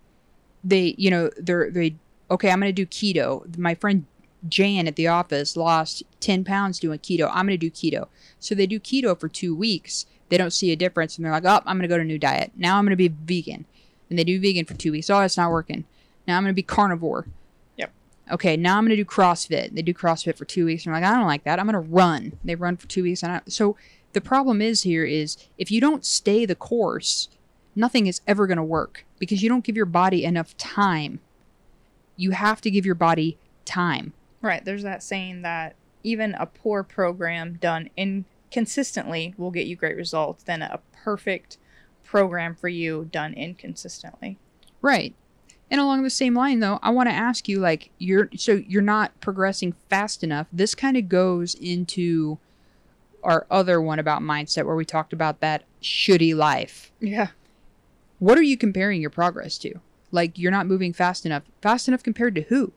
they, 0.63 0.95
you 0.97 1.11
know, 1.11 1.31
they're, 1.37 1.69
they, 1.69 1.97
okay, 2.31 2.49
I'm 2.49 2.61
going 2.61 2.73
to 2.73 2.73
do 2.73 2.87
keto. 2.87 3.59
My 3.59 3.75
friend 3.75 4.07
Jan 4.49 4.87
at 4.87 4.95
the 4.95 5.09
office 5.09 5.57
lost 5.57 6.05
10 6.21 6.45
pounds 6.45 6.79
doing 6.79 7.01
keto. 7.01 7.29
I'm 7.33 7.49
going 7.49 7.59
to 7.59 7.69
do 7.69 7.73
keto. 7.73 8.07
So 8.39 8.55
they 8.55 8.69
do 8.69 8.79
keto 8.79 9.19
for 9.19 9.27
two 9.27 9.53
weeks. 9.53 10.07
They 10.29 10.39
don't 10.39 10.53
see 10.53 10.71
a 10.71 10.77
difference 10.77 11.17
and 11.17 11.25
they're 11.25 11.33
like, 11.33 11.45
oh, 11.45 11.61
I'm 11.67 11.77
going 11.77 11.83
to 11.83 11.89
go 11.89 11.97
to 11.97 12.03
a 12.03 12.05
new 12.05 12.21
diet. 12.21 12.53
Now 12.55 12.79
I'm 12.79 12.85
going 12.85 12.97
to 12.97 13.09
be 13.09 13.09
vegan. 13.09 13.65
And 14.09 14.17
they 14.17 14.23
do 14.23 14.41
vegan 14.41 14.65
for 14.65 14.75
two 14.75 14.93
weeks. 14.93 15.11
Oh, 15.11 15.19
it's 15.23 15.37
not 15.37 15.51
working. 15.51 15.87
Now 16.29 16.37
I'm 16.37 16.45
going 16.45 16.53
to 16.53 16.55
be 16.55 16.63
carnivore. 16.63 17.27
Okay, 18.33 18.57
now 18.57 18.79
I'm 18.79 18.85
going 18.85 18.97
to 18.97 18.97
do 18.97 19.05
CrossFit. 19.05 19.75
They 19.75 19.83
do 19.83 19.93
CrossFit 19.93 20.37
for 20.37 20.47
two 20.47 20.65
weeks. 20.65 20.87
And 20.87 20.95
I'm 20.95 21.03
like, 21.03 21.11
I 21.11 21.15
don't 21.15 21.27
like 21.27 21.45
that. 21.45 21.61
I'm 21.61 21.67
going 21.67 21.75
to 21.75 21.91
run. 21.91 22.39
They 22.43 22.55
run 22.55 22.79
for 22.79 22.89
two 22.89 23.03
weeks. 23.03 23.23
And 23.23 23.33
I, 23.33 23.41
so 23.47 23.77
the 24.15 24.23
problem 24.23 24.63
is 24.63 24.83
here 24.83 25.05
is 25.05 25.37
if 25.59 25.71
you 25.71 25.81
don't 25.81 26.05
stay 26.05 26.47
the 26.47 26.55
course, 26.55 27.29
nothing 27.77 28.07
is 28.07 28.23
ever 28.27 28.47
going 28.47 28.57
to 28.57 28.65
work 28.65 29.05
because 29.19 29.43
you 29.43 29.49
don't 29.49 29.65
give 29.65 29.77
your 29.77 29.87
body 29.87 30.25
enough 30.25 30.57
time. 30.57 31.21
You 32.17 32.31
have 32.31 32.61
to 32.63 32.71
give 32.71 32.87
your 32.87 32.95
body 32.95 33.39
time. 33.65 34.15
Right. 34.41 34.65
There's 34.65 34.83
that 34.83 35.03
saying 35.03 35.43
that 35.43 35.77
even 36.03 36.35
a 36.35 36.47
poor 36.47 36.83
program 36.83 37.55
done 37.55 37.91
inconsistently 37.97 39.35
will 39.37 39.51
get 39.51 39.67
you 39.67 39.77
great 39.77 39.97
results 39.97 40.43
than 40.43 40.63
a 40.63 40.81
perfect 40.93 41.59
program 42.03 42.55
for 42.55 42.69
you 42.69 43.09
done 43.11 43.35
inconsistently. 43.35 44.39
Right. 44.81 45.15
And 45.73 45.81
along 45.81 46.03
the 46.03 46.11
same 46.11 46.35
line 46.35 46.61
though, 46.61 46.79
I 46.83 46.91
want 46.91 47.09
to 47.09 47.15
ask 47.15 47.49
you 47.49 47.59
like 47.59 47.91
you're 47.97 48.29
so 48.37 48.63
you're 48.69 48.83
not 48.83 49.19
progressing 49.23 49.75
fast 49.89 50.23
enough. 50.23 50.47
This 50.53 50.75
kind 50.75 50.99
of 50.99 51.09
goes 51.09 51.55
into 51.55 52.39
our 53.25 53.47
other 53.51 53.81
one 53.81 53.99
about 53.99 54.21
mindset 54.21 54.67
where 54.67 54.77
we 54.77 54.85
talked 54.85 55.15
about 55.15 55.41
that 55.41 55.65
shitty 55.83 56.37
life. 56.37 56.93
Yeah. 57.01 57.29
What 58.19 58.37
are 58.37 58.43
you 58.43 58.59
comparing 58.59 59.01
your 59.01 59.09
progress 59.09 59.57
to? 59.59 59.81
Like 60.11 60.39
you're 60.39 60.51
not 60.51 60.67
moving 60.67 60.93
fast 60.93 61.25
enough. 61.25 61.45
Fast 61.63 61.89
enough 61.89 62.03
compared 62.03 62.35
to 62.35 62.43
who? 62.43 62.75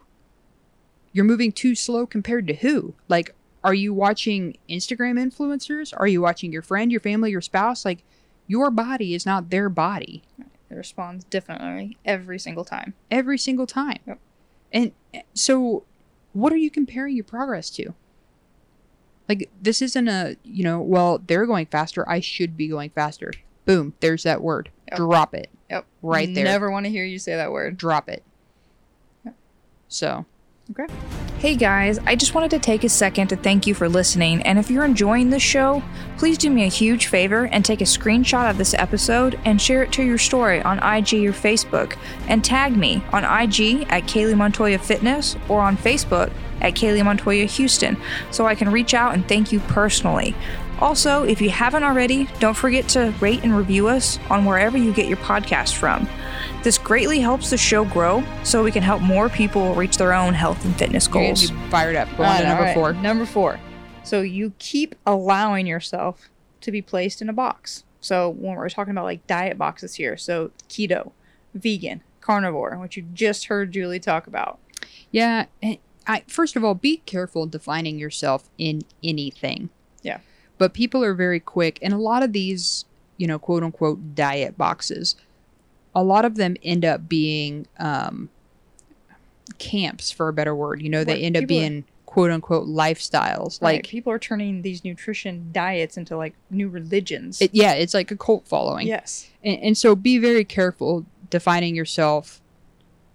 You're 1.12 1.26
moving 1.26 1.52
too 1.52 1.76
slow 1.76 2.06
compared 2.06 2.48
to 2.48 2.56
who? 2.56 2.94
Like 3.10 3.36
are 3.62 3.74
you 3.74 3.94
watching 3.94 4.56
Instagram 4.70 5.20
influencers? 5.20 5.94
Are 5.98 6.08
you 6.08 6.22
watching 6.22 6.54
your 6.54 6.62
friend, 6.62 6.94
your 6.94 7.02
family, 7.02 7.32
your 7.32 7.42
spouse? 7.42 7.84
Like 7.84 8.04
your 8.48 8.72
body 8.72 9.14
is 9.14 9.26
not 9.26 9.50
their 9.50 9.68
body 9.68 10.24
responds 10.86 11.24
differently 11.26 11.98
every 12.06 12.38
single 12.38 12.64
time. 12.64 12.94
every 13.10 13.38
single 13.38 13.66
time. 13.66 14.00
Yep. 14.06 14.20
And 14.72 14.92
uh, 15.14 15.20
so, 15.34 15.84
what 16.34 16.54
are 16.54 16.58
you 16.58 16.70
comparing 16.70 17.16
your 17.16 17.24
progress 17.24 17.70
to? 17.72 17.94
Like, 19.28 19.50
this 19.60 19.82
isn't 19.82 20.08
a, 20.08 20.38
you 20.44 20.64
know, 20.64 20.80
well, 20.80 21.20
they're 21.26 21.48
going 21.48 21.66
faster. 21.66 22.08
I 22.08 22.20
should 22.20 22.56
be 22.56 22.68
going 22.68 22.92
faster. 22.92 23.32
Boom. 23.66 23.94
There's 24.00 24.24
that 24.24 24.42
word. 24.42 24.70
Yep. 24.90 24.98
Drop 24.98 25.34
it. 25.34 25.50
Yep. 25.72 25.86
Right 26.04 26.32
there. 26.36 26.44
Never 26.44 26.70
want 26.70 26.86
to 26.86 26.92
hear 26.92 27.04
you 27.04 27.18
say 27.18 27.36
that 27.36 27.52
word. 27.52 27.78
Drop 27.78 28.08
it. 28.08 28.24
Yep. 29.24 29.36
So, 29.88 30.26
Okay. 30.72 30.92
Hey 31.38 31.56
guys, 31.56 32.00
I 32.08 32.16
just 32.16 32.34
wanted 32.34 32.50
to 32.52 32.60
take 32.60 32.84
a 32.84 32.90
second 32.90 33.28
to 33.28 33.36
thank 33.36 33.68
you 33.68 33.76
for 33.76 33.88
listening. 33.88 34.42
And 34.42 34.58
if 34.58 34.72
you're 34.72 34.84
enjoying 34.84 35.30
this 35.30 35.44
show, 35.44 35.84
please 36.18 36.40
do 36.40 36.50
me 36.50 36.64
a 36.64 36.68
huge 36.68 37.06
favor 37.06 37.46
and 37.46 37.64
take 37.64 37.82
a 37.82 37.86
screenshot 37.86 38.50
of 38.50 38.58
this 38.58 38.74
episode 38.74 39.40
and 39.46 39.62
share 39.62 39.84
it 39.84 39.92
to 39.92 40.04
your 40.04 40.18
story 40.18 40.64
on 40.64 40.78
IG 40.78 41.14
or 41.26 41.34
Facebook. 41.34 41.98
And 42.28 42.44
tag 42.44 42.76
me 42.76 43.04
on 43.14 43.24
IG 43.24 43.86
at 43.90 44.04
Kaylee 44.04 44.36
Montoya 44.36 44.80
Fitness 44.80 45.36
or 45.50 45.62
on 45.62 45.78
Facebook 45.78 46.32
at 46.62 46.74
Kaylee 46.74 47.04
Montoya 47.04 47.46
Houston 47.46 47.98
so 48.32 48.46
I 48.46 48.56
can 48.56 48.70
reach 48.72 48.94
out 48.94 49.14
and 49.14 49.28
thank 49.28 49.52
you 49.52 49.60
personally. 49.62 50.36
Also, 50.80 51.24
if 51.24 51.42
you 51.42 51.50
haven't 51.50 51.84
already, 51.84 52.28
don't 52.40 52.54
forget 52.54 52.88
to 52.90 53.14
rate 53.22 53.44
and 53.44 53.56
review 53.56 53.88
us 53.88 54.20
on 54.30 54.44
wherever 54.46 54.78
you 54.78 54.94
get 54.94 55.08
your 55.08 55.18
podcast 55.18 55.76
from. 55.76 56.08
This 56.64 56.78
greatly 56.78 57.20
helps 57.20 57.50
the 57.50 57.58
show 57.58 57.86
grow 57.86 58.24
so 58.44 58.64
we 58.64 58.72
can 58.72 58.84
help 58.84 59.02
more 59.02 59.30
people 59.30 59.74
reach 59.76 59.98
their 59.98 60.14
own 60.14 60.34
health 60.34 60.66
and 60.66 60.76
fitness 60.78 61.08
you're 61.08 61.14
getting 61.14 61.30
goals. 61.36 61.52
me 61.52 61.70
fired 61.70 61.96
up. 61.96 62.10
Go 62.18 62.24
on 62.24 62.42
to 62.42 62.44
number 62.44 62.60
alright. 62.62 62.76
four. 62.76 62.94
Number 62.94 63.26
four. 63.26 63.60
So 64.04 64.22
you 64.22 64.54
keep 64.60 64.96
allowing 65.06 65.66
yourself 65.66 66.30
to 66.62 66.72
be 66.72 66.82
placed 66.82 67.22
in 67.22 67.30
a 67.30 67.34
box. 67.34 67.84
So 68.02 68.30
when 68.30 68.56
we're 68.56 68.70
talking 68.70 68.92
about 68.92 69.06
like 69.06 69.26
diet 69.28 69.58
boxes 69.58 69.96
here, 69.96 70.18
so 70.18 70.52
keto, 70.70 71.12
vegan, 71.54 72.02
carnivore, 72.20 72.78
which 72.78 72.98
you 72.98 73.04
just 73.14 73.46
heard 73.46 73.72
Julie 73.72 74.00
talk 74.00 74.28
about. 74.28 74.60
Yeah. 75.12 75.46
and 75.64 75.78
I, 76.08 76.24
first 76.28 76.56
of 76.56 76.64
all, 76.64 76.76
be 76.76 76.98
careful 77.06 77.46
defining 77.48 77.98
yourself 77.98 78.50
in 78.58 78.84
anything. 79.04 79.70
Yeah. 80.04 80.20
But 80.58 80.74
people 80.74 81.04
are 81.04 81.14
very 81.14 81.40
quick, 81.40 81.80
and 81.82 81.94
a 81.94 81.98
lot 81.98 82.22
of 82.24 82.32
these, 82.34 82.86
you 83.18 83.28
know, 83.28 83.40
quote 83.40 83.64
unquote 83.64 84.16
diet 84.16 84.58
boxes, 84.58 85.16
a 85.96 86.04
lot 86.04 86.26
of 86.26 86.36
them 86.36 86.56
end 86.64 86.86
up 86.86 87.08
being 87.10 87.68
um, 87.80 88.30
camps, 89.58 90.12
for 90.12 90.28
a 90.28 90.34
better 90.34 90.56
word. 90.56 90.82
You 90.82 90.90
know, 90.90 91.04
they 91.04 91.14
Right, 91.14 91.24
end 91.24 91.38
up 91.38 91.42
people 91.42 91.58
are- 91.58 91.60
being 91.70 91.86
quote 92.06 92.32
unquote 92.32 92.68
lifestyles. 92.68 93.62
Like 93.62 93.78
Like, 93.78 93.88
people 93.88 94.12
are 94.14 94.20
turning 94.20 94.62
these 94.62 94.84
nutrition 94.86 95.50
diets 95.52 95.98
into 95.98 96.16
like 96.16 96.34
new 96.50 96.70
religions. 96.70 97.42
it, 97.42 97.52
yeah, 97.54 97.74
it's 97.74 97.94
like 97.94 98.12
a 98.12 98.16
cult 98.18 98.48
following. 98.48 98.88
yes. 98.88 99.30
And, 99.44 99.60
and 99.62 99.78
so 99.78 99.96
be 99.96 100.18
very 100.18 100.46
careful 100.46 101.06
defining 101.30 101.76
yourself 101.76 102.42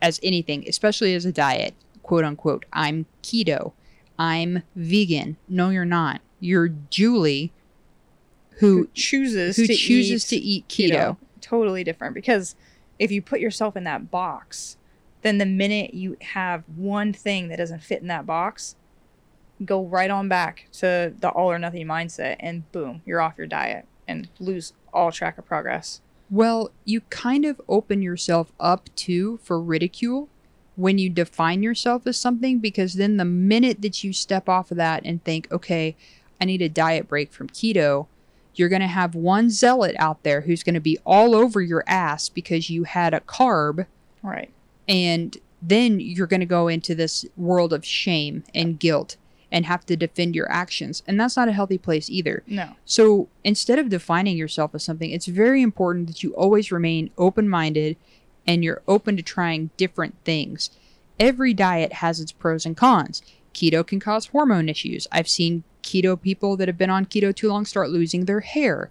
as 0.03 0.21
anything, 0.23 0.65
especially 0.69 1.15
as 1.15 1.25
a 1.25 1.33
diet, 1.33 1.75
quote 2.11 2.25
unquote. 2.25 2.67
I'm 2.73 3.07
keto. 3.23 3.71
I'm 4.19 4.65
vegan. 4.75 5.37
No, 5.49 5.71
you're 5.71 5.85
not. 5.85 6.21
You're 6.41 6.67
Julie 6.67 7.53
Who 8.59 8.79
who 8.79 8.89
chooses 8.95 9.57
who 9.57 9.69
to 9.69 9.75
chooses 9.77 10.33
eat 10.33 10.37
to 10.37 10.45
eat 10.45 10.69
keto. 10.69 11.19
Totally 11.41 11.85
different 11.85 12.17
because 12.17 12.57
if 12.99 13.13
you 13.13 13.23
put 13.23 13.39
yourself 13.39 13.77
in 13.77 13.85
that 13.85 14.11
box, 14.11 14.77
then 15.23 15.39
the 15.39 15.47
minute 15.47 15.95
you 15.95 16.17
have 16.21 16.65
one 16.75 17.13
thing 17.13 17.47
that 17.47 17.59
doesn't 17.59 17.85
fit 17.85 18.03
in 18.03 18.09
that 18.09 18.27
box, 18.27 18.75
go 19.65 19.85
right 19.85 20.11
on 20.11 20.29
back 20.29 20.67
to 20.73 21.15
the 21.17 21.29
all 21.29 21.49
or 21.49 21.61
nothing 21.61 21.87
mindset 21.87 22.39
and 22.41 22.71
boom, 22.73 23.03
you're 23.07 23.21
off 23.21 23.39
your 23.39 23.47
diet 23.47 23.87
and 24.09 24.29
lose 24.41 24.73
all 24.93 25.13
track 25.13 25.39
of 25.39 25.47
progress. 25.47 26.01
Well, 26.29 26.73
you 26.85 27.03
kind 27.03 27.45
of 27.45 27.61
open 27.69 28.03
yourself 28.03 28.51
up 28.59 28.89
to 28.97 29.37
for 29.45 29.61
ridicule 29.63 30.29
when 30.81 30.99
you 30.99 31.11
define 31.11 31.63
yourself 31.63 32.07
as 32.07 32.17
something 32.17 32.59
because 32.59 32.95
then 32.95 33.17
the 33.17 33.25
minute 33.25 33.83
that 33.83 34.03
you 34.03 34.13
step 34.13 34.49
off 34.49 34.71
of 34.71 34.77
that 34.79 35.03
and 35.05 35.23
think, 35.25 35.51
okay, 35.53 35.95
I 36.41 36.45
need 36.47 36.63
a 36.63 36.69
diet 36.69 37.07
break 37.09 37.33
from 37.33 37.49
keto, 37.49 38.07
you're 38.55 38.69
going 38.69 38.81
to 38.81 38.87
have 38.89 39.15
one 39.15 39.51
zealot 39.51 39.95
out 39.99 40.23
there 40.23 40.43
who's 40.43 40.63
going 40.63 40.75
to 40.75 40.81
be 40.81 40.99
all 41.05 41.35
over 41.35 41.61
your 41.61 41.85
ass 41.87 42.29
because 42.29 42.71
you 42.71 42.85
had 42.85 43.15
a 43.15 43.21
carb 43.21 43.87
Right. 44.23 44.51
and 44.89 45.37
then 45.63 46.01
you're 46.01 46.27
going 46.27 46.41
to 46.41 46.47
go 46.47 46.69
into 46.69 46.95
this 46.95 47.27
world 47.37 47.73
of 47.73 47.85
shame 47.85 48.45
and 48.55 48.79
guilt 48.79 49.17
and 49.53 49.67
have 49.67 49.85
to 49.85 49.97
defend 49.97 50.35
your 50.35 50.51
actions. 50.51 51.03
And 51.07 51.21
that's 51.21 51.37
not 51.37 51.49
a 51.49 51.53
healthy 51.53 51.77
place 51.77 52.09
either. 52.09 52.43
No. 52.47 52.77
So 52.87 53.29
instead 53.45 53.79
of 53.79 53.89
defining 53.91 54.37
yourself 54.39 54.75
as 54.75 54.85
something, 54.85 55.11
it's 55.11 55.27
very 55.27 55.61
important 55.61 56.07
that 56.07 56.23
you 56.23 56.33
always 56.35 56.71
remain 56.73 57.11
open 57.19 57.49
minded 57.49 57.97
and 58.47 58.65
you're 58.65 58.83
open 58.89 59.17
to 59.17 59.23
trying 59.23 59.71
different 59.77 60.15
things. 60.25 60.71
Every 61.19 61.53
diet 61.55 61.95
has 61.95 62.21
its 62.21 62.33
pros 62.33 62.65
and 62.65 62.77
cons. 62.77 63.23
Keto 63.55 63.87
can 63.87 64.01
cause 64.01 64.27
hormone 64.27 64.69
issues. 64.69 65.07
I've 65.13 65.29
seen 65.29 65.65
keto 65.83 66.21
people 66.21 66.57
that 66.57 66.69
have 66.69 66.79
been 66.79 66.91
on 66.91 67.07
keto 67.07 67.35
too 67.35 67.49
long 67.49 67.65
start 67.65 67.91
losing 67.91 68.25
their 68.25 68.41
hair. 68.41 68.91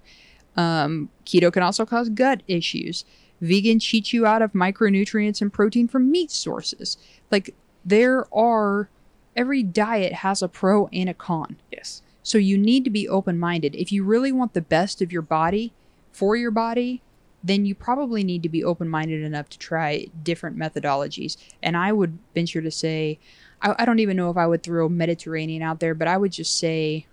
Um, 0.55 1.09
keto 1.25 1.51
can 1.51 1.63
also 1.63 1.85
cause 1.85 2.09
gut 2.09 2.43
issues. 2.47 3.05
Vegan 3.41 3.79
cheats 3.79 4.11
you 4.11 4.25
out 4.25 4.41
of 4.41 4.53
micronutrients 4.53 5.41
and 5.41 5.51
protein 5.51 5.87
from 5.87 6.11
meat 6.11 6.31
sources. 6.31 6.97
Like 7.31 7.55
there 7.85 8.25
are 8.33 8.89
every 9.35 9.63
diet 9.63 10.13
has 10.13 10.41
a 10.41 10.47
pro 10.47 10.87
and 10.87 11.09
a 11.09 11.13
con. 11.13 11.57
Yes. 11.71 12.01
So 12.21 12.37
you 12.37 12.57
need 12.57 12.83
to 12.83 12.89
be 12.89 13.07
open 13.07 13.39
minded. 13.39 13.75
If 13.75 13.91
you 13.91 14.03
really 14.03 14.31
want 14.31 14.53
the 14.53 14.61
best 14.61 15.01
of 15.01 15.11
your 15.11 15.21
body 15.21 15.73
for 16.11 16.35
your 16.35 16.51
body, 16.51 17.01
then 17.43 17.65
you 17.65 17.73
probably 17.75 18.23
need 18.23 18.43
to 18.43 18.49
be 18.49 18.63
open 18.63 18.89
minded 18.89 19.21
enough 19.23 19.49
to 19.49 19.57
try 19.59 20.07
different 20.23 20.57
methodologies. 20.57 21.37
And 21.63 21.77
I 21.77 21.91
would 21.91 22.17
venture 22.35 22.61
to 22.61 22.71
say, 22.71 23.19
I, 23.61 23.75
I, 23.79 23.85
don't 23.85 23.99
even 23.99 24.17
know 24.17 24.29
if 24.29 24.37
I 24.37 24.45
would 24.47 24.61
throw 24.63 24.89
Mediterranean 24.89 25.61
out 25.61 25.79
there, 25.79 25.93
but 25.93 26.07
I 26.07 26.17
would 26.17 26.31
just 26.33 26.57
say 26.59 27.05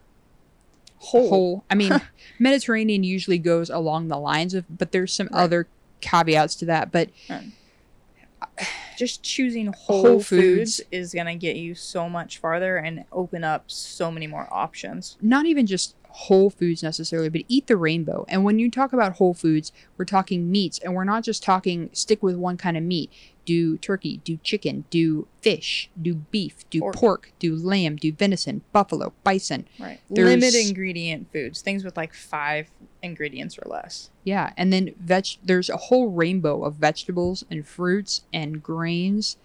whole. 0.99 1.29
whole. 1.29 1.65
I 1.71 1.75
mean, 1.77 2.01
Mediterranean 2.39 3.05
usually 3.05 3.39
goes 3.39 3.71
along 3.71 4.09
the 4.09 4.19
lines 4.19 4.55
of, 4.55 4.65
but 4.69 4.93
there's 4.93 5.13
some 5.13 5.29
Right. 5.33 5.43
other 5.43 5.69
caveats 6.01 6.55
to 6.57 6.65
that. 6.67 6.91
But 6.91 7.11
Just 8.97 9.23
choosing 9.23 9.67
whole, 9.67 10.03
Whole 10.03 10.21
foods. 10.21 10.77
foods. 10.79 10.81
is 10.91 11.13
going 11.13 11.27
to 11.27 11.35
get 11.35 11.57
you 11.57 11.75
so 11.75 12.09
much 12.09 12.39
farther 12.39 12.79
and 12.79 13.05
open 13.13 13.45
up 13.45 13.65
so 13.67 14.11
many 14.11 14.27
more 14.27 14.49
options. 14.51 15.19
not 15.21 15.45
even 15.47 15.67
just 15.67 15.95
whole 16.19 16.49
foods 16.49 16.83
necessarily, 16.83 17.29
but 17.29 17.43
eat 17.47 17.67
the 17.67 17.77
rainbow. 17.77 18.25
And 18.29 18.43
when 18.43 18.59
you 18.59 18.71
talk 18.71 18.93
about 18.95 19.15
whole 19.17 19.35
foods, 19.35 19.71
we're 19.99 20.07
talking 20.07 20.51
meats, 20.51 20.79
and 20.79 20.95
we're 20.95 21.05
not 21.05 21.23
just 21.25 21.43
talking 21.43 21.91
stick 21.93 22.23
with 22.23 22.37
one 22.37 22.57
kind 22.57 22.77
of 22.77 22.83
meat. 22.83 23.13
Do 23.45 23.77
turkey, 23.77 24.23
do 24.25 24.39
chicken, 24.43 24.87
do 24.91 25.29
fish, 25.43 25.91
do 26.01 26.15
beef, 26.15 26.69
do 26.71 26.81
Pork. 26.81 26.97
pork, 26.97 27.33
do 27.39 27.55
lamb, 27.55 27.97
do 27.97 28.13
venison, 28.13 28.63
buffalo, 28.73 29.13
bison. 29.25 29.69
Right. 29.79 30.01
There's- 30.11 30.31
Limited 30.31 30.67
ingredient 30.69 31.31
foods, 31.33 31.61
things 31.61 31.85
with 31.85 31.97
like 31.97 32.13
five 32.15 32.71
ingredients 33.03 33.59
or 33.59 33.69
less. 33.71 34.11
Yeah, 34.25 34.53
and 34.57 34.73
then 34.73 34.95
veg. 34.99 35.27
There's 35.45 35.69
a 35.69 35.77
whole 35.77 36.09
rainbow 36.11 36.65
of 36.65 36.77
vegetables 36.77 37.45
and 37.51 37.65
fruits 37.67 38.23
and 38.33 38.63
grains. 38.63 39.37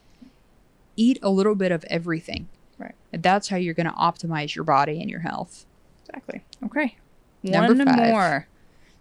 Eat 0.96 1.20
a 1.22 1.30
little 1.30 1.56
bit 1.56 1.72
of 1.72 1.84
everything. 1.90 2.48
Right. 2.78 2.96
That's 3.12 3.50
how 3.50 3.58
you're 3.58 3.74
going 3.76 3.88
to 3.88 3.94
optimize 3.94 4.56
your 4.56 4.64
body 4.64 5.00
and 5.02 5.10
your 5.10 5.20
health. 5.20 5.66
Exactly. 6.14 6.44
Okay. 6.66 6.96
Number 7.44 7.74
One 7.74 7.86
five. 7.86 8.10
more. 8.10 8.48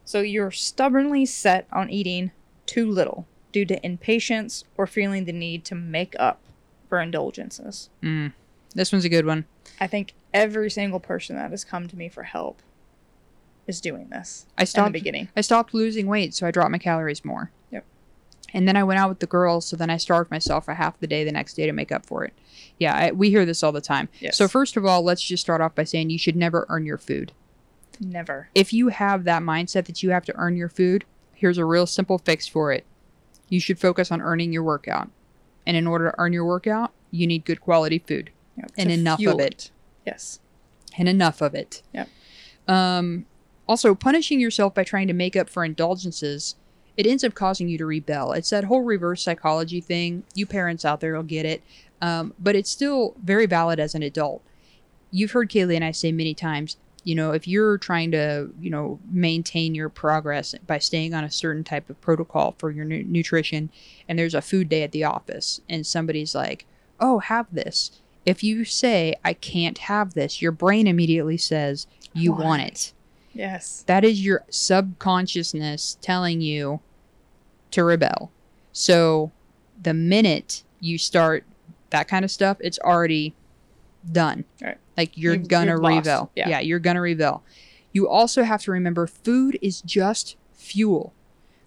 So 0.04 0.20
you're 0.20 0.50
stubbornly 0.50 1.26
set 1.26 1.66
on 1.72 1.90
eating 1.90 2.30
too 2.66 2.90
little 2.90 3.26
due 3.52 3.64
to 3.66 3.84
impatience 3.84 4.64
or 4.76 4.86
feeling 4.86 5.24
the 5.24 5.32
need 5.32 5.64
to 5.66 5.74
make 5.74 6.14
up 6.18 6.40
for 6.88 7.00
indulgences. 7.00 7.90
Mm. 8.02 8.32
This 8.74 8.92
one's 8.92 9.04
a 9.04 9.08
good 9.08 9.26
one. 9.26 9.44
I 9.80 9.86
think 9.86 10.14
every 10.32 10.70
single 10.70 11.00
person 11.00 11.36
that 11.36 11.50
has 11.50 11.64
come 11.64 11.88
to 11.88 11.96
me 11.96 12.08
for 12.08 12.22
help 12.22 12.62
is 13.66 13.80
doing 13.80 14.08
this 14.08 14.46
I 14.56 14.62
in 14.62 14.64
the 14.64 14.66
stopped 14.66 14.92
beginning. 14.92 15.28
I 15.36 15.40
stopped 15.40 15.74
losing 15.74 16.06
weight, 16.06 16.34
so 16.34 16.46
I 16.46 16.50
dropped 16.50 16.70
my 16.70 16.78
calories 16.78 17.24
more. 17.24 17.50
And 18.52 18.66
then 18.66 18.76
I 18.76 18.82
went 18.84 18.98
out 18.98 19.08
with 19.08 19.20
the 19.20 19.26
girls, 19.26 19.66
so 19.66 19.76
then 19.76 19.90
I 19.90 19.96
starved 19.96 20.30
myself 20.30 20.64
for 20.64 20.74
half 20.74 20.98
the 20.98 21.06
day 21.06 21.24
the 21.24 21.32
next 21.32 21.54
day 21.54 21.66
to 21.66 21.72
make 21.72 21.92
up 21.92 22.04
for 22.04 22.24
it. 22.24 22.32
Yeah, 22.78 22.94
I, 22.96 23.10
we 23.12 23.30
hear 23.30 23.44
this 23.44 23.62
all 23.62 23.72
the 23.72 23.80
time. 23.80 24.08
Yes. 24.20 24.36
So 24.36 24.48
first 24.48 24.76
of 24.76 24.84
all, 24.84 25.02
let's 25.02 25.22
just 25.22 25.42
start 25.42 25.60
off 25.60 25.74
by 25.74 25.84
saying 25.84 26.10
you 26.10 26.18
should 26.18 26.36
never 26.36 26.66
earn 26.68 26.84
your 26.84 26.98
food. 26.98 27.32
Never. 28.00 28.48
If 28.54 28.72
you 28.72 28.88
have 28.88 29.24
that 29.24 29.42
mindset 29.42 29.84
that 29.86 30.02
you 30.02 30.10
have 30.10 30.24
to 30.24 30.36
earn 30.36 30.56
your 30.56 30.68
food, 30.70 31.04
here's 31.34 31.58
a 31.58 31.64
real 31.64 31.86
simple 31.86 32.18
fix 32.18 32.48
for 32.48 32.72
it. 32.72 32.84
You 33.48 33.60
should 33.60 33.78
focus 33.78 34.10
on 34.10 34.22
earning 34.22 34.52
your 34.52 34.62
workout. 34.62 35.10
And 35.66 35.76
in 35.76 35.86
order 35.86 36.10
to 36.10 36.14
earn 36.18 36.32
your 36.32 36.46
workout, 36.46 36.92
you 37.10 37.26
need 37.26 37.44
good 37.44 37.60
quality 37.60 37.98
food 37.98 38.30
Yep, 38.56 38.72
and 38.78 38.90
enough 38.90 39.24
of 39.24 39.40
it. 39.40 39.70
Yes. 40.06 40.40
and 40.96 41.08
enough 41.08 41.40
of 41.40 41.54
it. 41.54 41.82
Yep. 41.92 42.08
Um, 42.66 43.26
also, 43.68 43.94
punishing 43.94 44.40
yourself 44.40 44.74
by 44.74 44.82
trying 44.82 45.06
to 45.06 45.12
make 45.12 45.36
up 45.36 45.48
for 45.48 45.64
indulgences, 45.64 46.56
it 47.00 47.06
ends 47.06 47.24
up 47.24 47.32
causing 47.32 47.66
you 47.66 47.78
to 47.78 47.86
rebel. 47.86 48.32
It's 48.32 48.50
that 48.50 48.64
whole 48.64 48.82
reverse 48.82 49.22
psychology 49.22 49.80
thing. 49.80 50.22
You 50.34 50.44
parents 50.44 50.84
out 50.84 51.00
there 51.00 51.14
will 51.14 51.22
get 51.22 51.46
it, 51.46 51.62
um, 52.02 52.34
but 52.38 52.54
it's 52.54 52.68
still 52.68 53.14
very 53.24 53.46
valid 53.46 53.80
as 53.80 53.94
an 53.94 54.02
adult. 54.02 54.42
You've 55.10 55.30
heard 55.30 55.48
Kaylee 55.48 55.76
and 55.76 55.84
I 55.84 55.92
say 55.92 56.12
many 56.12 56.34
times, 56.34 56.76
you 57.02 57.14
know, 57.14 57.32
if 57.32 57.48
you're 57.48 57.78
trying 57.78 58.10
to, 58.10 58.50
you 58.60 58.68
know, 58.68 59.00
maintain 59.10 59.74
your 59.74 59.88
progress 59.88 60.54
by 60.66 60.78
staying 60.78 61.14
on 61.14 61.24
a 61.24 61.30
certain 61.30 61.64
type 61.64 61.88
of 61.88 61.98
protocol 62.02 62.54
for 62.58 62.70
your 62.70 62.84
nu- 62.84 63.02
nutrition, 63.04 63.70
and 64.06 64.18
there's 64.18 64.34
a 64.34 64.42
food 64.42 64.68
day 64.68 64.82
at 64.82 64.92
the 64.92 65.04
office, 65.04 65.62
and 65.70 65.86
somebody's 65.86 66.34
like, 66.34 66.66
"Oh, 67.00 67.20
have 67.20 67.46
this." 67.50 67.92
If 68.26 68.44
you 68.44 68.66
say, 68.66 69.14
"I 69.24 69.32
can't 69.32 69.78
have 69.78 70.12
this," 70.12 70.42
your 70.42 70.52
brain 70.52 70.86
immediately 70.86 71.38
says, 71.38 71.86
"You 72.12 72.32
want 72.32 72.44
Want 72.44 72.62
it." 72.62 72.92
Yes. 73.32 73.84
That 73.86 74.04
is 74.04 74.22
your 74.22 74.44
subconsciousness 74.50 75.96
telling 76.02 76.42
you 76.42 76.80
to 77.72 77.84
rebel. 77.84 78.30
So 78.72 79.32
the 79.82 79.94
minute 79.94 80.62
you 80.80 80.98
start 80.98 81.44
that 81.90 82.08
kind 82.08 82.24
of 82.24 82.30
stuff, 82.30 82.56
it's 82.60 82.78
already 82.80 83.34
done. 84.10 84.44
Right. 84.62 84.78
Like 84.96 85.16
you're 85.16 85.34
You've- 85.34 85.48
gonna 85.48 85.76
lost. 85.76 86.06
rebel. 86.06 86.30
Yeah. 86.34 86.60
you're 86.60 86.78
gonna 86.78 87.00
rebel. 87.00 87.42
You 87.92 88.08
also 88.08 88.44
have 88.44 88.62
to 88.62 88.70
remember 88.70 89.06
food 89.06 89.58
is 89.60 89.82
just 89.82 90.36
fuel. 90.52 91.12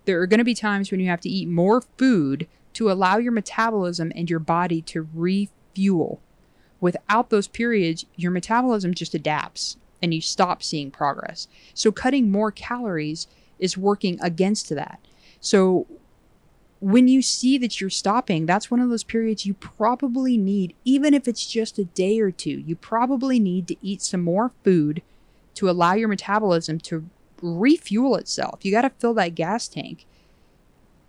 There 0.05 0.21
are 0.21 0.27
going 0.27 0.37
to 0.39 0.43
be 0.45 0.53
times 0.55 0.91
when 0.91 0.99
you 0.99 1.07
have 1.07 1.21
to 1.21 1.29
eat 1.29 1.47
more 1.47 1.81
food 1.97 2.47
to 2.73 2.89
allow 2.91 3.17
your 3.17 3.31
metabolism 3.31 4.11
and 4.15 4.29
your 4.29 4.39
body 4.39 4.81
to 4.83 5.07
refuel. 5.13 6.21
Without 6.81 7.29
those 7.29 7.47
periods, 7.47 8.05
your 8.15 8.31
metabolism 8.31 8.93
just 8.93 9.13
adapts 9.13 9.77
and 10.01 10.13
you 10.13 10.19
stop 10.21 10.61
seeing 10.63 10.91
progress. 10.91 11.47
So 11.73 11.91
cutting 11.91 12.29
more 12.31 12.51
calories 12.51 13.27
is 13.59 13.77
working 13.77 14.19
against 14.21 14.69
that. 14.69 14.99
So 15.43 15.85
when 16.79 17.09
you 17.09 17.21
see 17.21 17.57
that 17.57 17.81
you're 17.81 17.89
stopping, 17.89 18.45
that's 18.45 18.71
one 18.71 18.79
of 18.79 18.89
those 18.89 19.03
periods 19.03 19.45
you 19.45 19.53
probably 19.55 20.37
need, 20.37 20.73
even 20.85 21.13
if 21.13 21.27
it's 21.27 21.45
just 21.45 21.77
a 21.77 21.83
day 21.83 22.21
or 22.21 22.31
two, 22.31 22.63
you 22.65 22.77
probably 22.77 23.39
need 23.39 23.67
to 23.67 23.75
eat 23.81 24.01
some 24.01 24.21
more 24.21 24.53
food 24.63 25.01
to 25.55 25.69
allow 25.69 25.93
your 25.93 26.07
metabolism 26.07 26.79
to 26.79 27.09
refuel 27.41 28.15
itself. 28.15 28.63
You 28.63 28.71
got 28.71 28.83
to 28.83 28.89
fill 28.89 29.13
that 29.15 29.35
gas 29.35 29.67
tank 29.67 30.05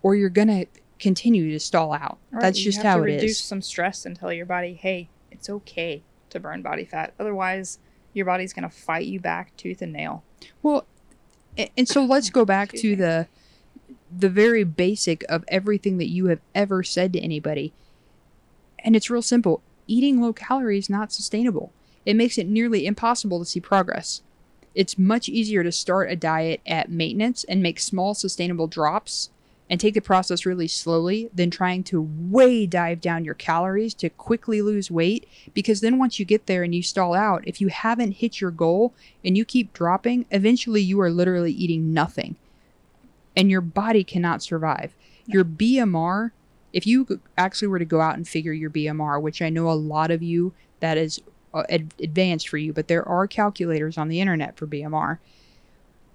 or 0.03 0.15
you're 0.15 0.29
going 0.29 0.49
to 0.49 0.65
continue 0.99 1.49
to 1.51 1.59
stall 1.59 1.93
out. 1.93 2.17
Right, 2.29 2.41
That's 2.41 2.59
you 2.59 2.65
just 2.65 2.77
have 2.77 2.85
how 2.85 2.97
to 2.97 3.03
it 3.03 3.15
reduce 3.15 3.39
is. 3.39 3.43
some 3.45 3.61
stress 3.61 4.05
and 4.05 4.17
tell 4.17 4.33
your 4.33 4.45
body, 4.45 4.73
hey, 4.73 5.07
it's 5.31 5.49
okay 5.49 6.03
to 6.29 6.41
burn 6.41 6.61
body 6.61 6.83
fat. 6.83 7.13
Otherwise, 7.17 7.79
your 8.11 8.25
body's 8.25 8.51
going 8.51 8.69
to 8.69 8.75
fight 8.75 9.05
you 9.05 9.21
back 9.21 9.55
tooth 9.55 9.81
and 9.81 9.93
nail. 9.93 10.23
Well, 10.61 10.85
and 11.77 11.87
so 11.87 12.03
let's 12.03 12.29
go 12.29 12.43
back 12.43 12.73
to 12.73 12.97
the 12.97 13.27
the 14.15 14.29
very 14.29 14.63
basic 14.63 15.23
of 15.29 15.43
everything 15.47 15.97
that 15.97 16.09
you 16.09 16.27
have 16.27 16.39
ever 16.53 16.83
said 16.83 17.13
to 17.13 17.19
anybody. 17.19 17.73
And 18.79 18.95
it's 18.95 19.09
real 19.09 19.21
simple. 19.21 19.61
Eating 19.87 20.21
low 20.21 20.33
calories 20.33 20.85
is 20.85 20.89
not 20.89 21.11
sustainable. 21.11 21.71
It 22.05 22.15
makes 22.15 22.37
it 22.37 22.47
nearly 22.47 22.85
impossible 22.85 23.39
to 23.39 23.45
see 23.45 23.59
progress. 23.59 24.21
It's 24.75 24.99
much 24.99 25.29
easier 25.29 25.63
to 25.63 25.71
start 25.71 26.11
a 26.11 26.15
diet 26.15 26.61
at 26.65 26.91
maintenance 26.91 27.43
and 27.45 27.63
make 27.63 27.79
small 27.79 28.13
sustainable 28.13 28.67
drops 28.67 29.29
and 29.69 29.79
take 29.79 29.95
the 29.95 30.01
process 30.01 30.45
really 30.45 30.67
slowly 30.67 31.29
than 31.33 31.49
trying 31.49 31.83
to 31.83 32.01
way 32.01 32.67
dive 32.67 33.01
down 33.01 33.25
your 33.25 33.33
calories 33.33 33.93
to 33.95 34.09
quickly 34.09 34.61
lose 34.61 34.91
weight 34.91 35.27
because 35.53 35.81
then 35.81 35.97
once 35.97 36.19
you 36.19 36.25
get 36.25 36.45
there 36.45 36.61
and 36.61 36.75
you 36.75 36.83
stall 36.83 37.13
out, 37.13 37.43
if 37.47 37.59
you 37.59 37.69
haven't 37.69 38.13
hit 38.13 38.39
your 38.39 38.51
goal 38.51 38.93
and 39.23 39.35
you 39.37 39.45
keep 39.45 39.73
dropping, 39.73 40.25
eventually 40.29 40.81
you 40.81 40.99
are 41.01 41.09
literally 41.09 41.51
eating 41.51 41.93
nothing. 41.93 42.35
And 43.35 43.51
your 43.51 43.61
body 43.61 44.03
cannot 44.03 44.41
survive. 44.41 44.95
Your 45.25 45.43
BMR, 45.43 46.31
if 46.71 46.85
you 46.85 47.19
actually 47.37 47.67
were 47.67 47.79
to 47.79 47.85
go 47.85 48.01
out 48.01 48.15
and 48.15 48.27
figure 48.27 48.53
your 48.53 48.69
BMR, 48.69 49.21
which 49.21 49.41
I 49.41 49.49
know 49.49 49.69
a 49.69 49.73
lot 49.73 50.11
of 50.11 50.21
you 50.21 50.53
that 50.79 50.97
is 50.97 51.21
uh, 51.53 51.63
advanced 51.69 52.49
for 52.49 52.57
you, 52.57 52.73
but 52.73 52.87
there 52.87 53.07
are 53.07 53.27
calculators 53.27 53.97
on 53.97 54.09
the 54.09 54.19
internet 54.19 54.57
for 54.57 54.67
BMR. 54.67 55.19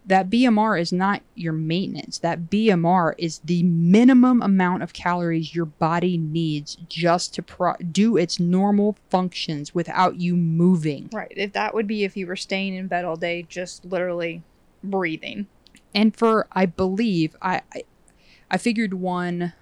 That 0.07 0.31
BMR 0.31 0.81
is 0.81 0.93
not 0.93 1.23
your 1.35 1.53
maintenance. 1.53 2.19
That 2.19 2.51
BMR 2.51 3.15
is 3.19 3.39
the 3.45 3.63
minimum 3.63 4.43
amount 4.43 4.83
of 4.83 4.93
calories 4.93 5.55
your 5.55 5.67
body 5.67 6.17
needs 6.17 6.77
just 6.89 7.35
to 7.35 7.43
pro- 7.43 7.77
do 7.77 8.17
its 8.17 8.41
normal 8.41 8.97
functions 9.11 9.75
without 9.75 10.21
you 10.21 10.37
moving. 10.37 11.11
Right. 11.13 11.33
If 11.37 11.53
that 11.53 11.75
would 11.75 11.87
be 11.87 12.05
if 12.05 12.17
you 12.17 12.27
were 12.27 12.37
staying 12.37 12.75
in 12.75 12.87
bed 12.87 13.05
all 13.05 13.17
day, 13.17 13.47
just 13.49 13.85
literally 13.85 14.43
breathing. 14.83 15.47
And 15.95 16.17
for 16.17 16.47
I 16.53 16.67
believe 16.67 17.37
I, 17.41 17.63
I 17.75 17.83
I 18.51 18.57
figured 18.57 18.95
one 18.95 19.53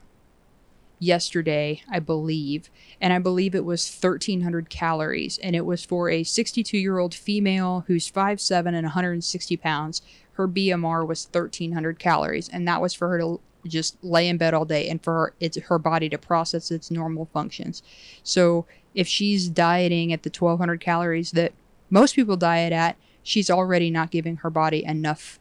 yesterday, 0.99 1.83
I 1.91 1.99
believe, 1.99 2.71
and 3.01 3.13
I 3.13 3.19
believe 3.19 3.55
it 3.55 3.65
was 3.65 3.89
1300 3.89 4.71
calories 4.71 5.39
and 5.39 5.55
it 5.55 5.65
was 5.65 5.85
for 5.85 6.09
a 6.11 6.25
62-year-old 6.25 7.15
female 7.15 7.85
who's 7.87 8.11
5'7 8.11 8.67
and 8.69 8.85
160 8.85 9.57
pounds. 9.59 10.03
Her 10.33 10.49
BMR 10.49 11.07
was 11.07 11.29
1300 11.31 11.99
calories 11.99 12.49
and 12.49 12.67
that 12.67 12.81
was 12.81 12.95
for 12.95 13.09
her 13.09 13.19
to 13.19 13.41
just 13.67 14.03
lay 14.03 14.29
in 14.29 14.39
bed 14.39 14.55
all 14.55 14.65
day 14.65 14.89
and 14.89 15.03
for 15.03 15.13
her, 15.13 15.35
it's 15.41 15.59
her 15.59 15.79
body 15.79 16.09
to 16.09 16.19
process 16.19 16.71
its 16.71 16.91
normal 16.91 17.27
functions. 17.27 17.83
So, 18.23 18.67
if 18.95 19.07
she's 19.07 19.49
dieting 19.49 20.13
at 20.13 20.23
the 20.23 20.31
1200 20.31 20.81
calories 20.81 21.33
that 21.33 21.53
most 21.91 22.17
people 22.17 22.37
diet 22.37 22.73
at, 22.73 22.97
she's 23.23 23.51
already 23.51 23.91
not 23.91 24.11
giving 24.11 24.37
her 24.39 24.51
body 24.51 24.85
enough 24.85 25.39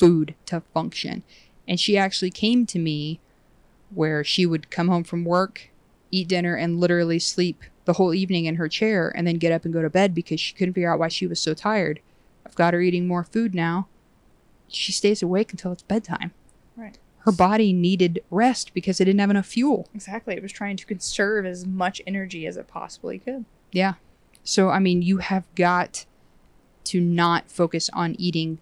food 0.00 0.34
to 0.46 0.62
function. 0.74 1.22
And 1.68 1.78
she 1.78 1.96
actually 1.96 2.30
came 2.30 2.66
to 2.66 2.80
me 2.80 3.20
where 3.94 4.24
she 4.24 4.44
would 4.44 4.70
come 4.70 4.88
home 4.88 5.04
from 5.04 5.24
work 5.24 5.70
eat 6.10 6.28
dinner, 6.28 6.54
and 6.54 6.80
literally 6.80 7.18
sleep 7.18 7.64
the 7.84 7.94
whole 7.94 8.14
evening 8.14 8.44
in 8.44 8.56
her 8.56 8.68
chair 8.68 9.12
and 9.14 9.26
then 9.26 9.36
get 9.36 9.52
up 9.52 9.64
and 9.64 9.72
go 9.72 9.82
to 9.82 9.90
bed 9.90 10.14
because 10.14 10.40
she 10.40 10.54
couldn't 10.54 10.74
figure 10.74 10.92
out 10.92 10.98
why 10.98 11.08
she 11.08 11.26
was 11.26 11.40
so 11.40 11.54
tired. 11.54 12.00
I've 12.44 12.54
got 12.54 12.74
her 12.74 12.80
eating 12.80 13.06
more 13.06 13.24
food 13.24 13.54
now. 13.54 13.88
She 14.68 14.92
stays 14.92 15.22
awake 15.22 15.52
until 15.52 15.72
it's 15.72 15.82
bedtime. 15.82 16.32
Right. 16.76 16.98
Her 17.20 17.32
body 17.32 17.72
needed 17.72 18.22
rest 18.30 18.72
because 18.74 19.00
it 19.00 19.04
didn't 19.04 19.20
have 19.20 19.30
enough 19.30 19.46
fuel. 19.46 19.88
Exactly. 19.94 20.34
It 20.34 20.42
was 20.42 20.52
trying 20.52 20.76
to 20.76 20.86
conserve 20.86 21.44
as 21.44 21.66
much 21.66 22.00
energy 22.06 22.46
as 22.46 22.56
it 22.56 22.68
possibly 22.68 23.18
could. 23.18 23.44
Yeah. 23.72 23.94
So, 24.42 24.70
I 24.70 24.78
mean, 24.78 25.02
you 25.02 25.18
have 25.18 25.44
got 25.54 26.06
to 26.84 27.00
not 27.00 27.50
focus 27.50 27.90
on 27.92 28.16
eating 28.18 28.58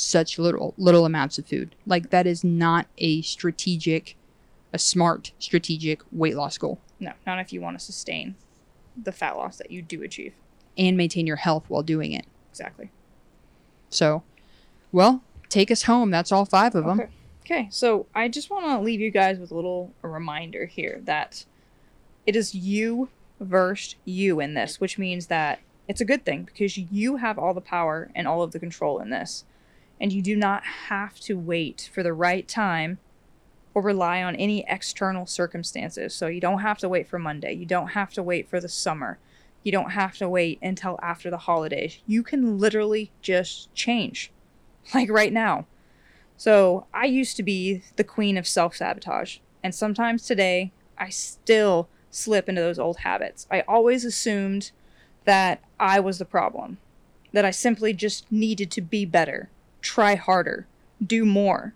such 0.00 0.38
little 0.38 0.74
little 0.78 1.04
amounts 1.04 1.38
of 1.38 1.46
food. 1.46 1.74
Like 1.86 2.10
that 2.10 2.26
is 2.26 2.42
not 2.44 2.86
a 2.98 3.22
strategic 3.22 4.16
a 4.72 4.78
smart 4.78 5.32
strategic 5.38 6.00
weight 6.12 6.36
loss 6.36 6.56
goal 6.56 6.78
No, 7.00 7.12
not 7.26 7.40
if 7.40 7.52
you 7.52 7.60
want 7.60 7.78
to 7.78 7.84
sustain 7.84 8.36
the 9.00 9.10
fat 9.12 9.36
loss 9.36 9.56
that 9.58 9.70
you 9.70 9.82
do 9.82 10.02
achieve. 10.02 10.32
and 10.78 10.96
maintain 10.96 11.26
your 11.26 11.36
health 11.36 11.64
while 11.68 11.82
doing 11.82 12.12
it. 12.12 12.24
Exactly. 12.50 12.90
So, 13.88 14.22
well, 14.92 15.22
take 15.48 15.70
us 15.70 15.84
home. 15.84 16.10
That's 16.10 16.30
all 16.32 16.44
5 16.44 16.74
of 16.76 16.84
them. 16.84 17.00
Okay. 17.00 17.10
Okay, 17.44 17.68
so 17.72 18.06
I 18.14 18.28
just 18.28 18.48
want 18.50 18.66
to 18.66 18.78
leave 18.78 19.00
you 19.00 19.10
guys 19.10 19.38
with 19.40 19.50
a 19.50 19.54
little 19.54 19.92
reminder 20.02 20.66
here 20.66 21.00
that 21.04 21.44
it 22.26 22.36
is 22.36 22.54
you 22.54 23.08
versus 23.40 23.96
you 24.04 24.38
in 24.38 24.54
this, 24.54 24.80
which 24.80 24.98
means 24.98 25.26
that 25.26 25.58
it's 25.88 26.00
a 26.00 26.04
good 26.04 26.24
thing 26.24 26.44
because 26.44 26.78
you 26.78 27.16
have 27.16 27.38
all 27.40 27.52
the 27.54 27.60
power 27.60 28.10
and 28.14 28.28
all 28.28 28.42
of 28.42 28.52
the 28.52 28.60
control 28.60 29.00
in 29.00 29.10
this. 29.10 29.44
And 30.00 30.12
you 30.12 30.22
do 30.22 30.34
not 30.34 30.64
have 30.64 31.20
to 31.20 31.34
wait 31.34 31.90
for 31.92 32.02
the 32.02 32.12
right 32.12 32.48
time 32.48 32.98
or 33.74 33.82
rely 33.82 34.22
on 34.22 34.34
any 34.36 34.64
external 34.66 35.26
circumstances. 35.26 36.14
So 36.14 36.26
you 36.26 36.40
don't 36.40 36.60
have 36.60 36.78
to 36.78 36.88
wait 36.88 37.06
for 37.06 37.18
Monday. 37.18 37.52
You 37.52 37.66
don't 37.66 37.88
have 37.88 38.12
to 38.14 38.22
wait 38.22 38.48
for 38.48 38.60
the 38.60 38.68
summer. 38.68 39.18
You 39.62 39.72
don't 39.72 39.90
have 39.90 40.16
to 40.18 40.28
wait 40.28 40.58
until 40.62 40.98
after 41.02 41.30
the 41.30 41.38
holidays. 41.38 41.98
You 42.06 42.22
can 42.22 42.58
literally 42.58 43.12
just 43.20 43.72
change, 43.74 44.32
like 44.94 45.10
right 45.10 45.32
now. 45.32 45.66
So 46.36 46.86
I 46.94 47.04
used 47.04 47.36
to 47.36 47.42
be 47.42 47.82
the 47.96 48.04
queen 48.04 48.38
of 48.38 48.48
self 48.48 48.76
sabotage. 48.76 49.38
And 49.62 49.74
sometimes 49.74 50.26
today, 50.26 50.72
I 50.96 51.10
still 51.10 51.88
slip 52.10 52.48
into 52.48 52.62
those 52.62 52.78
old 52.78 52.98
habits. 52.98 53.46
I 53.50 53.60
always 53.62 54.04
assumed 54.04 54.72
that 55.24 55.62
I 55.78 56.00
was 56.00 56.18
the 56.18 56.24
problem, 56.24 56.78
that 57.32 57.44
I 57.44 57.50
simply 57.50 57.92
just 57.92 58.30
needed 58.32 58.70
to 58.72 58.80
be 58.80 59.04
better, 59.04 59.50
try 59.80 60.14
harder, 60.14 60.66
do 61.04 61.24
more. 61.24 61.74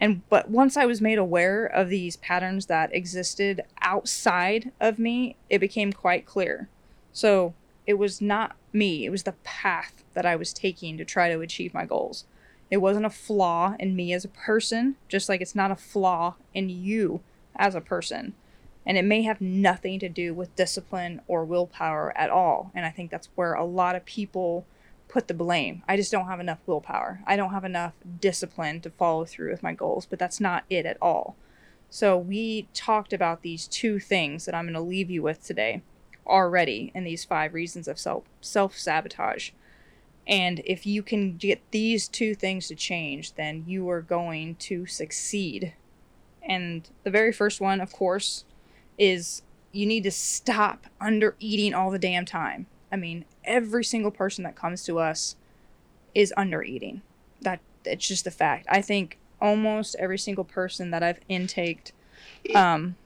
And 0.00 0.28
but 0.28 0.48
once 0.48 0.76
I 0.76 0.86
was 0.86 1.00
made 1.00 1.18
aware 1.18 1.66
of 1.66 1.88
these 1.88 2.16
patterns 2.16 2.66
that 2.66 2.94
existed 2.94 3.62
outside 3.80 4.72
of 4.80 4.98
me, 4.98 5.36
it 5.50 5.58
became 5.58 5.92
quite 5.92 6.24
clear. 6.24 6.68
So 7.12 7.54
it 7.86 7.94
was 7.94 8.20
not 8.20 8.54
me, 8.72 9.06
it 9.06 9.10
was 9.10 9.24
the 9.24 9.32
path 9.44 10.04
that 10.14 10.26
I 10.26 10.36
was 10.36 10.52
taking 10.52 10.96
to 10.98 11.04
try 11.04 11.30
to 11.30 11.40
achieve 11.40 11.74
my 11.74 11.84
goals. 11.84 12.24
It 12.70 12.78
wasn't 12.78 13.06
a 13.06 13.10
flaw 13.10 13.74
in 13.78 13.96
me 13.96 14.12
as 14.12 14.24
a 14.24 14.28
person, 14.28 14.96
just 15.08 15.28
like 15.28 15.40
it's 15.40 15.54
not 15.54 15.70
a 15.70 15.76
flaw 15.76 16.34
in 16.52 16.68
you 16.68 17.20
as 17.56 17.74
a 17.74 17.80
person. 17.80 18.34
And 18.84 18.96
it 18.96 19.04
may 19.04 19.22
have 19.22 19.40
nothing 19.40 19.98
to 20.00 20.08
do 20.08 20.32
with 20.34 20.54
discipline 20.54 21.20
or 21.26 21.44
willpower 21.44 22.16
at 22.16 22.30
all. 22.30 22.70
And 22.74 22.86
I 22.86 22.90
think 22.90 23.10
that's 23.10 23.28
where 23.34 23.54
a 23.54 23.64
lot 23.64 23.96
of 23.96 24.04
people 24.04 24.66
put 25.08 25.28
the 25.28 25.34
blame. 25.34 25.82
I 25.88 25.96
just 25.96 26.12
don't 26.12 26.28
have 26.28 26.40
enough 26.40 26.58
willpower. 26.66 27.20
I 27.26 27.36
don't 27.36 27.52
have 27.52 27.64
enough 27.64 27.94
discipline 28.20 28.80
to 28.82 28.90
follow 28.90 29.24
through 29.24 29.50
with 29.50 29.62
my 29.62 29.72
goals, 29.72 30.06
but 30.06 30.18
that's 30.18 30.40
not 30.40 30.64
it 30.68 30.86
at 30.86 30.98
all. 31.00 31.36
So 31.90 32.16
we 32.18 32.68
talked 32.74 33.12
about 33.12 33.42
these 33.42 33.66
two 33.66 33.98
things 33.98 34.44
that 34.44 34.54
I'm 34.54 34.66
going 34.66 34.74
to 34.74 34.80
leave 34.80 35.10
you 35.10 35.22
with 35.22 35.42
today 35.42 35.82
already 36.26 36.92
in 36.94 37.04
these 37.04 37.24
five 37.24 37.54
reasons 37.54 37.88
of 37.88 37.98
self 37.98 38.24
self 38.40 38.76
sabotage. 38.76 39.50
And 40.26 40.60
if 40.66 40.86
you 40.86 41.02
can 41.02 41.38
get 41.38 41.62
these 41.70 42.06
two 42.06 42.34
things 42.34 42.68
to 42.68 42.74
change, 42.74 43.34
then 43.34 43.64
you 43.66 43.88
are 43.88 44.02
going 44.02 44.56
to 44.56 44.84
succeed. 44.84 45.72
And 46.42 46.88
the 47.02 47.10
very 47.10 47.32
first 47.32 47.62
one, 47.62 47.80
of 47.80 47.92
course, 47.92 48.44
is 48.98 49.42
you 49.72 49.86
need 49.86 50.02
to 50.02 50.10
stop 50.10 50.86
under 51.00 51.34
eating 51.40 51.72
all 51.72 51.90
the 51.90 51.98
damn 51.98 52.26
time. 52.26 52.66
I 52.90 52.96
mean, 52.96 53.24
every 53.44 53.84
single 53.84 54.10
person 54.10 54.44
that 54.44 54.56
comes 54.56 54.84
to 54.84 54.98
us 54.98 55.36
is 56.14 56.32
under 56.36 56.62
eating. 56.62 57.02
That 57.42 57.60
it's 57.84 58.06
just 58.06 58.26
a 58.26 58.30
fact. 58.30 58.66
I 58.68 58.80
think 58.82 59.18
almost 59.40 59.94
every 59.98 60.18
single 60.18 60.44
person 60.44 60.90
that 60.90 61.02
I've 61.02 61.20
intaked, 61.28 61.92
um, 62.54 62.96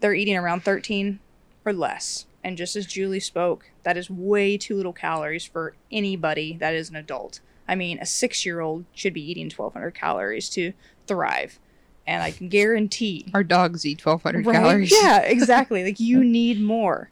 they're 0.00 0.14
eating 0.14 0.36
around 0.36 0.64
13 0.64 1.18
or 1.64 1.72
less. 1.72 2.26
And 2.42 2.56
just 2.56 2.74
as 2.76 2.86
Julie 2.86 3.20
spoke, 3.20 3.70
that 3.82 3.96
is 3.98 4.08
way 4.08 4.56
too 4.56 4.74
little 4.74 4.94
calories 4.94 5.44
for 5.44 5.74
anybody 5.92 6.56
that 6.58 6.74
is 6.74 6.88
an 6.88 6.96
adult. 6.96 7.40
I 7.68 7.74
mean, 7.74 7.98
a 7.98 8.06
six 8.06 8.46
year 8.46 8.60
old 8.60 8.84
should 8.94 9.12
be 9.12 9.30
eating 9.30 9.44
1,200 9.54 9.90
calories 9.92 10.48
to 10.50 10.72
thrive. 11.06 11.58
And 12.06 12.22
I 12.22 12.30
can 12.30 12.48
guarantee. 12.48 13.26
Our 13.34 13.44
dogs 13.44 13.84
eat 13.84 14.04
1200 14.04 14.46
Right? 14.46 14.54
calories. 14.60 14.90
Yeah, 14.92 15.18
exactly. 15.24 15.84
like 15.84 16.00
you 16.00 16.24
need 16.24 16.60
more. 16.60 17.10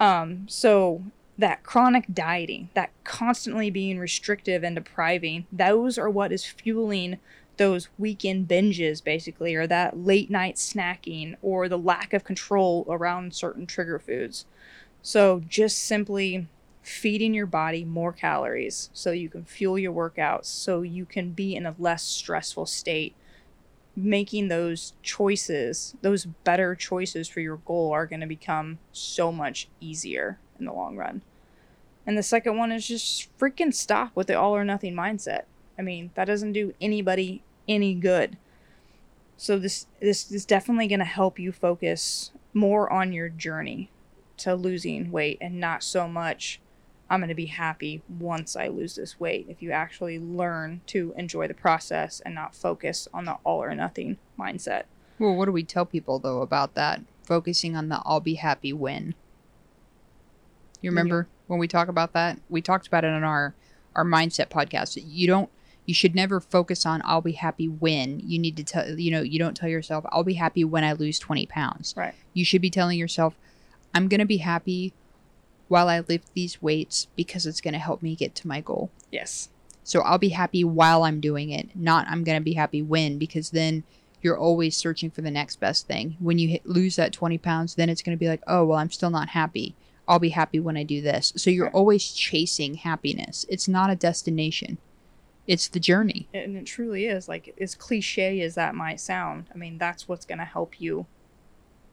Um, 0.00 0.46
so 0.48 1.04
that 1.38 1.62
chronic 1.62 2.06
dieting, 2.12 2.70
that 2.74 2.90
constantly 3.02 3.70
being 3.70 3.98
restrictive 3.98 4.62
and 4.62 4.76
depriving, 4.76 5.46
those 5.50 5.98
are 5.98 6.10
what 6.10 6.32
is 6.32 6.44
fueling 6.44 7.18
those 7.56 7.88
weekend 7.98 8.48
binges 8.48 9.02
basically 9.02 9.54
or 9.54 9.66
that 9.66 9.96
late 9.96 10.30
night 10.30 10.56
snacking 10.56 11.36
or 11.42 11.68
the 11.68 11.78
lack 11.78 12.12
of 12.12 12.24
control 12.24 12.84
around 12.88 13.34
certain 13.34 13.66
trigger 13.66 13.98
foods. 13.98 14.44
So 15.02 15.42
just 15.46 15.78
simply 15.78 16.48
feeding 16.82 17.32
your 17.32 17.46
body 17.46 17.84
more 17.84 18.12
calories 18.12 18.90
so 18.92 19.10
you 19.10 19.28
can 19.28 19.44
fuel 19.44 19.78
your 19.78 19.92
workouts 19.92 20.46
so 20.46 20.82
you 20.82 21.06
can 21.06 21.30
be 21.30 21.54
in 21.54 21.64
a 21.64 21.74
less 21.78 22.02
stressful 22.02 22.66
state 22.66 23.14
making 23.96 24.48
those 24.48 24.92
choices, 25.02 25.94
those 26.02 26.26
better 26.26 26.74
choices 26.74 27.28
for 27.28 27.40
your 27.40 27.58
goal 27.58 27.92
are 27.92 28.06
going 28.06 28.20
to 28.20 28.26
become 28.26 28.78
so 28.92 29.30
much 29.30 29.68
easier 29.80 30.38
in 30.58 30.64
the 30.64 30.72
long 30.72 30.96
run. 30.96 31.22
And 32.06 32.18
the 32.18 32.22
second 32.22 32.56
one 32.56 32.70
is 32.70 32.86
just 32.86 33.36
freaking 33.38 33.72
stop 33.72 34.12
with 34.14 34.26
the 34.26 34.34
all 34.34 34.54
or 34.54 34.64
nothing 34.64 34.94
mindset. 34.94 35.42
I 35.78 35.82
mean, 35.82 36.10
that 36.14 36.26
doesn't 36.26 36.52
do 36.52 36.74
anybody 36.80 37.42
any 37.66 37.94
good. 37.94 38.36
So 39.36 39.58
this 39.58 39.86
this 40.00 40.30
is 40.30 40.44
definitely 40.44 40.86
going 40.86 41.00
to 41.00 41.04
help 41.04 41.38
you 41.38 41.50
focus 41.50 42.30
more 42.52 42.92
on 42.92 43.12
your 43.12 43.28
journey 43.28 43.90
to 44.36 44.54
losing 44.54 45.10
weight 45.10 45.38
and 45.40 45.58
not 45.58 45.82
so 45.82 46.06
much 46.06 46.60
I'm 47.10 47.20
going 47.20 47.28
to 47.28 47.34
be 47.34 47.46
happy 47.46 48.02
once 48.08 48.56
I 48.56 48.68
lose 48.68 48.96
this 48.96 49.20
weight. 49.20 49.46
If 49.48 49.62
you 49.62 49.70
actually 49.72 50.18
learn 50.18 50.80
to 50.86 51.14
enjoy 51.16 51.46
the 51.48 51.54
process 51.54 52.20
and 52.20 52.34
not 52.34 52.54
focus 52.54 53.08
on 53.12 53.26
the 53.26 53.36
all 53.44 53.62
or 53.62 53.74
nothing 53.74 54.16
mindset. 54.38 54.84
Well, 55.18 55.34
what 55.34 55.44
do 55.44 55.52
we 55.52 55.64
tell 55.64 55.84
people 55.84 56.18
though 56.18 56.40
about 56.40 56.74
that? 56.74 57.02
Focusing 57.24 57.76
on 57.76 57.88
the 57.88 58.02
I'll 58.04 58.20
be 58.20 58.34
happy 58.34 58.72
when. 58.72 59.14
You 60.84 60.90
mm-hmm. 60.90 60.98
remember 60.98 61.28
when 61.46 61.58
we 61.58 61.66
talk 61.66 61.88
about 61.88 62.12
that? 62.12 62.38
We 62.48 62.60
talked 62.60 62.86
about 62.86 63.04
it 63.04 63.12
on 63.12 63.24
our 63.24 63.54
our 63.96 64.04
mindset 64.04 64.48
podcast. 64.48 65.02
You 65.04 65.26
don't 65.26 65.50
you 65.86 65.94
should 65.94 66.14
never 66.14 66.40
focus 66.40 66.84
on 66.84 67.02
I'll 67.04 67.20
be 67.20 67.32
happy 67.32 67.68
when. 67.68 68.20
You 68.20 68.38
need 68.38 68.56
to 68.58 68.64
tell 68.64 68.98
you 68.98 69.10
know, 69.10 69.22
you 69.22 69.38
don't 69.38 69.56
tell 69.56 69.68
yourself 69.68 70.04
I'll 70.10 70.24
be 70.24 70.34
happy 70.34 70.64
when 70.64 70.84
I 70.84 70.92
lose 70.92 71.18
20 71.18 71.46
pounds. 71.46 71.94
Right. 71.96 72.14
You 72.34 72.44
should 72.44 72.62
be 72.62 72.70
telling 72.70 72.98
yourself 72.98 73.34
I'm 73.94 74.08
going 74.08 74.20
to 74.20 74.26
be 74.26 74.38
happy 74.38 74.92
while 75.68 75.88
I 75.88 76.00
lift 76.00 76.34
these 76.34 76.60
weights 76.60 77.06
because 77.16 77.46
it's 77.46 77.60
going 77.60 77.72
to 77.72 77.80
help 77.80 78.02
me 78.02 78.14
get 78.14 78.34
to 78.36 78.48
my 78.48 78.60
goal. 78.60 78.90
Yes. 79.10 79.48
So 79.84 80.00
I'll 80.00 80.18
be 80.18 80.30
happy 80.30 80.64
while 80.64 81.04
I'm 81.04 81.20
doing 81.20 81.50
it, 81.50 81.70
not 81.74 82.06
I'm 82.08 82.24
going 82.24 82.38
to 82.38 82.44
be 82.44 82.54
happy 82.54 82.82
when, 82.82 83.18
because 83.18 83.50
then 83.50 83.84
you're 84.22 84.38
always 84.38 84.76
searching 84.76 85.10
for 85.10 85.20
the 85.20 85.30
next 85.30 85.60
best 85.60 85.86
thing. 85.86 86.16
When 86.18 86.38
you 86.38 86.48
hit, 86.48 86.66
lose 86.66 86.96
that 86.96 87.12
20 87.12 87.38
pounds, 87.38 87.74
then 87.74 87.90
it's 87.90 88.02
going 88.02 88.16
to 88.16 88.20
be 88.20 88.28
like, 88.28 88.42
oh, 88.46 88.64
well, 88.64 88.78
I'm 88.78 88.90
still 88.90 89.10
not 89.10 89.30
happy. 89.30 89.74
I'll 90.06 90.18
be 90.18 90.30
happy 90.30 90.60
when 90.60 90.76
I 90.76 90.82
do 90.82 91.00
this. 91.00 91.32
So 91.36 91.50
you're 91.50 91.70
always 91.70 92.12
chasing 92.12 92.74
happiness. 92.74 93.46
It's 93.48 93.68
not 93.68 93.90
a 93.90 93.96
destination, 93.96 94.78
it's 95.46 95.68
the 95.68 95.80
journey. 95.80 96.28
And 96.34 96.56
it 96.56 96.66
truly 96.66 97.06
is. 97.06 97.28
Like, 97.28 97.54
as 97.60 97.74
cliche 97.74 98.40
as 98.40 98.54
that 98.54 98.74
might 98.74 99.00
sound, 99.00 99.48
I 99.54 99.58
mean, 99.58 99.78
that's 99.78 100.08
what's 100.08 100.26
going 100.26 100.38
to 100.38 100.44
help 100.44 100.80
you 100.80 101.06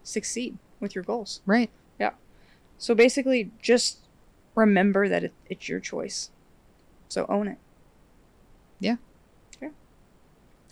succeed 0.03 0.57
with 0.79 0.95
your 0.95 1.03
goals. 1.03 1.41
Right. 1.45 1.69
Yeah. 1.99 2.11
So 2.77 2.95
basically, 2.95 3.51
just 3.61 3.99
remember 4.55 5.07
that 5.07 5.23
it, 5.23 5.33
it's 5.49 5.69
your 5.69 5.79
choice. 5.79 6.31
So 7.09 7.25
own 7.29 7.47
it. 7.47 7.57
Yeah. 8.79 8.95
Yeah. 9.61 9.69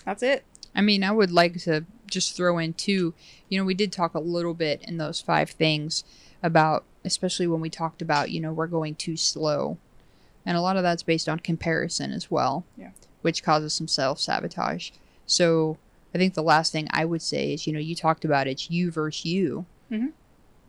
That's 0.05 0.23
it. 0.23 0.43
I 0.75 0.81
mean, 0.81 1.03
I 1.03 1.11
would 1.11 1.31
like 1.31 1.57
to 1.63 1.85
just 2.07 2.35
throw 2.35 2.57
in 2.57 2.73
too, 2.73 3.13
you 3.49 3.59
know, 3.59 3.65
we 3.65 3.73
did 3.73 3.91
talk 3.91 4.13
a 4.13 4.19
little 4.19 4.53
bit 4.53 4.81
in 4.83 4.97
those 4.97 5.21
five 5.21 5.49
things 5.51 6.03
about, 6.43 6.85
especially 7.05 7.47
when 7.47 7.61
we 7.61 7.69
talked 7.69 8.01
about, 8.01 8.31
you 8.31 8.39
know, 8.39 8.53
we're 8.53 8.67
going 8.67 8.95
too 8.95 9.17
slow. 9.17 9.77
And 10.45 10.57
a 10.57 10.61
lot 10.61 10.77
of 10.77 10.83
that's 10.83 11.03
based 11.03 11.27
on 11.29 11.39
comparison 11.39 12.11
as 12.11 12.31
well, 12.31 12.65
Yeah. 12.77 12.91
which 13.21 13.43
causes 13.43 13.73
some 13.73 13.87
self 13.87 14.19
sabotage. 14.19 14.91
So 15.25 15.77
I 16.13 16.17
think 16.17 16.33
the 16.33 16.41
last 16.43 16.71
thing 16.71 16.87
I 16.91 17.05
would 17.05 17.21
say 17.21 17.53
is, 17.53 17.67
you 17.67 17.73
know, 17.73 17.79
you 17.79 17.93
talked 17.95 18.25
about 18.25 18.47
it's 18.47 18.69
you 18.71 18.91
versus 18.91 19.25
you. 19.25 19.65
Mhm. 19.91 20.11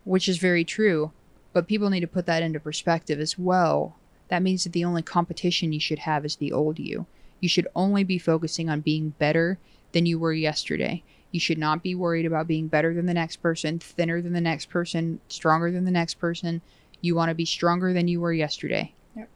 which 0.03 0.27
is 0.27 0.37
very 0.39 0.63
true. 0.63 1.11
But 1.53 1.67
people 1.67 1.91
need 1.91 1.99
to 1.99 2.07
put 2.07 2.25
that 2.25 2.41
into 2.41 2.59
perspective 2.59 3.19
as 3.19 3.37
well. 3.37 3.95
That 4.29 4.41
means 4.41 4.63
that 4.63 4.73
the 4.73 4.83
only 4.83 5.03
competition 5.03 5.73
you 5.73 5.79
should 5.79 5.99
have 5.99 6.25
is 6.25 6.37
the 6.37 6.51
old 6.51 6.79
you. 6.79 7.05
You 7.39 7.47
should 7.47 7.67
only 7.75 8.03
be 8.03 8.17
focusing 8.17 8.67
on 8.67 8.81
being 8.81 9.09
better 9.19 9.59
than 9.91 10.07
you 10.07 10.17
were 10.17 10.33
yesterday. 10.33 11.03
You 11.31 11.39
should 11.39 11.57
not 11.57 11.81
be 11.81 11.95
worried 11.95 12.25
about 12.25 12.47
being 12.47 12.67
better 12.67 12.93
than 12.93 13.05
the 13.05 13.13
next 13.13 13.37
person, 13.37 13.79
thinner 13.79 14.21
than 14.21 14.33
the 14.33 14.41
next 14.41 14.69
person, 14.69 15.19
stronger 15.29 15.71
than 15.71 15.85
the 15.85 15.91
next 15.91 16.15
person. 16.15 16.61
You 16.99 17.15
want 17.15 17.29
to 17.29 17.35
be 17.35 17.45
stronger 17.45 17.93
than 17.93 18.07
you 18.07 18.19
were 18.19 18.33
yesterday. 18.33 18.93
Yep. 19.15 19.29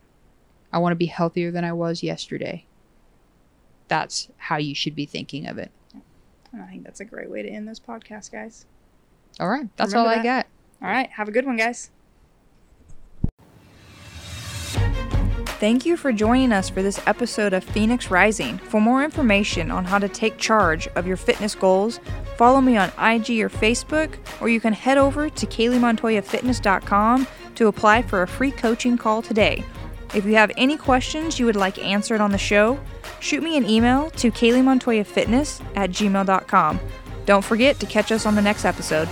I 0.73 0.77
want 0.79 0.91
to 0.91 0.97
be 0.97 1.05
healthier 1.05 1.51
than 1.51 1.63
I 1.63 1.73
was 1.73 2.03
yesterday. 2.03 2.65
That's 3.87 4.29
how 4.37 4.57
you 4.57 4.75
should 4.75 4.95
be 4.95 5.05
thinking 5.05 5.47
of 5.47 5.57
it. 5.57 5.71
And 6.51 6.61
I 6.61 6.67
think 6.67 6.83
that's 6.83 6.99
a 6.99 7.05
great 7.05 7.29
way 7.29 7.41
to 7.41 7.49
end 7.49 7.67
this 7.67 7.79
podcast, 7.79 8.31
guys. 8.31 8.65
All 9.39 9.49
right. 9.49 9.67
That's 9.77 9.93
Remember 9.93 10.13
all 10.13 10.19
I 10.19 10.23
got. 10.23 10.47
All 10.81 10.87
right. 10.87 11.09
Have 11.11 11.27
a 11.27 11.31
good 11.31 11.45
one, 11.45 11.57
guys. 11.57 11.91
Thank 15.57 15.85
you 15.85 15.95
for 15.95 16.11
joining 16.11 16.51
us 16.51 16.69
for 16.69 16.81
this 16.81 16.99
episode 17.07 17.53
of 17.53 17.63
Phoenix 17.63 18.11
Rising. 18.11 18.57
For 18.57 18.81
more 18.81 19.05
information 19.05 19.71
on 19.71 19.85
how 19.85 19.97
to 19.97 20.09
take 20.09 20.37
charge 20.37 20.87
of 20.95 21.07
your 21.07 21.15
fitness 21.15 21.55
goals, 21.55 22.01
follow 22.35 22.59
me 22.59 22.75
on 22.75 22.89
IG 22.89 23.39
or 23.39 23.49
Facebook, 23.49 24.15
or 24.41 24.49
you 24.49 24.59
can 24.59 24.73
head 24.73 24.97
over 24.97 25.29
to 25.29 25.45
KayleeMontoyaFitness.com 25.45 27.27
to 27.55 27.67
apply 27.67 28.01
for 28.01 28.21
a 28.21 28.27
free 28.27 28.51
coaching 28.51 28.97
call 28.97 29.21
today. 29.21 29.63
If 30.13 30.25
you 30.25 30.35
have 30.35 30.51
any 30.57 30.75
questions 30.75 31.39
you 31.39 31.45
would 31.45 31.55
like 31.55 31.79
answered 31.79 32.19
on 32.19 32.31
the 32.31 32.37
show, 32.37 32.77
shoot 33.21 33.41
me 33.41 33.55
an 33.55 33.65
email 33.65 34.09
to 34.11 34.31
KayleeMontoyaFitness 34.31 35.63
at 35.77 35.89
gmail.com. 35.91 36.79
Don't 37.25 37.45
forget 37.45 37.79
to 37.79 37.85
catch 37.85 38.11
us 38.11 38.25
on 38.25 38.35
the 38.35 38.41
next 38.41 38.65
episode. 38.65 39.07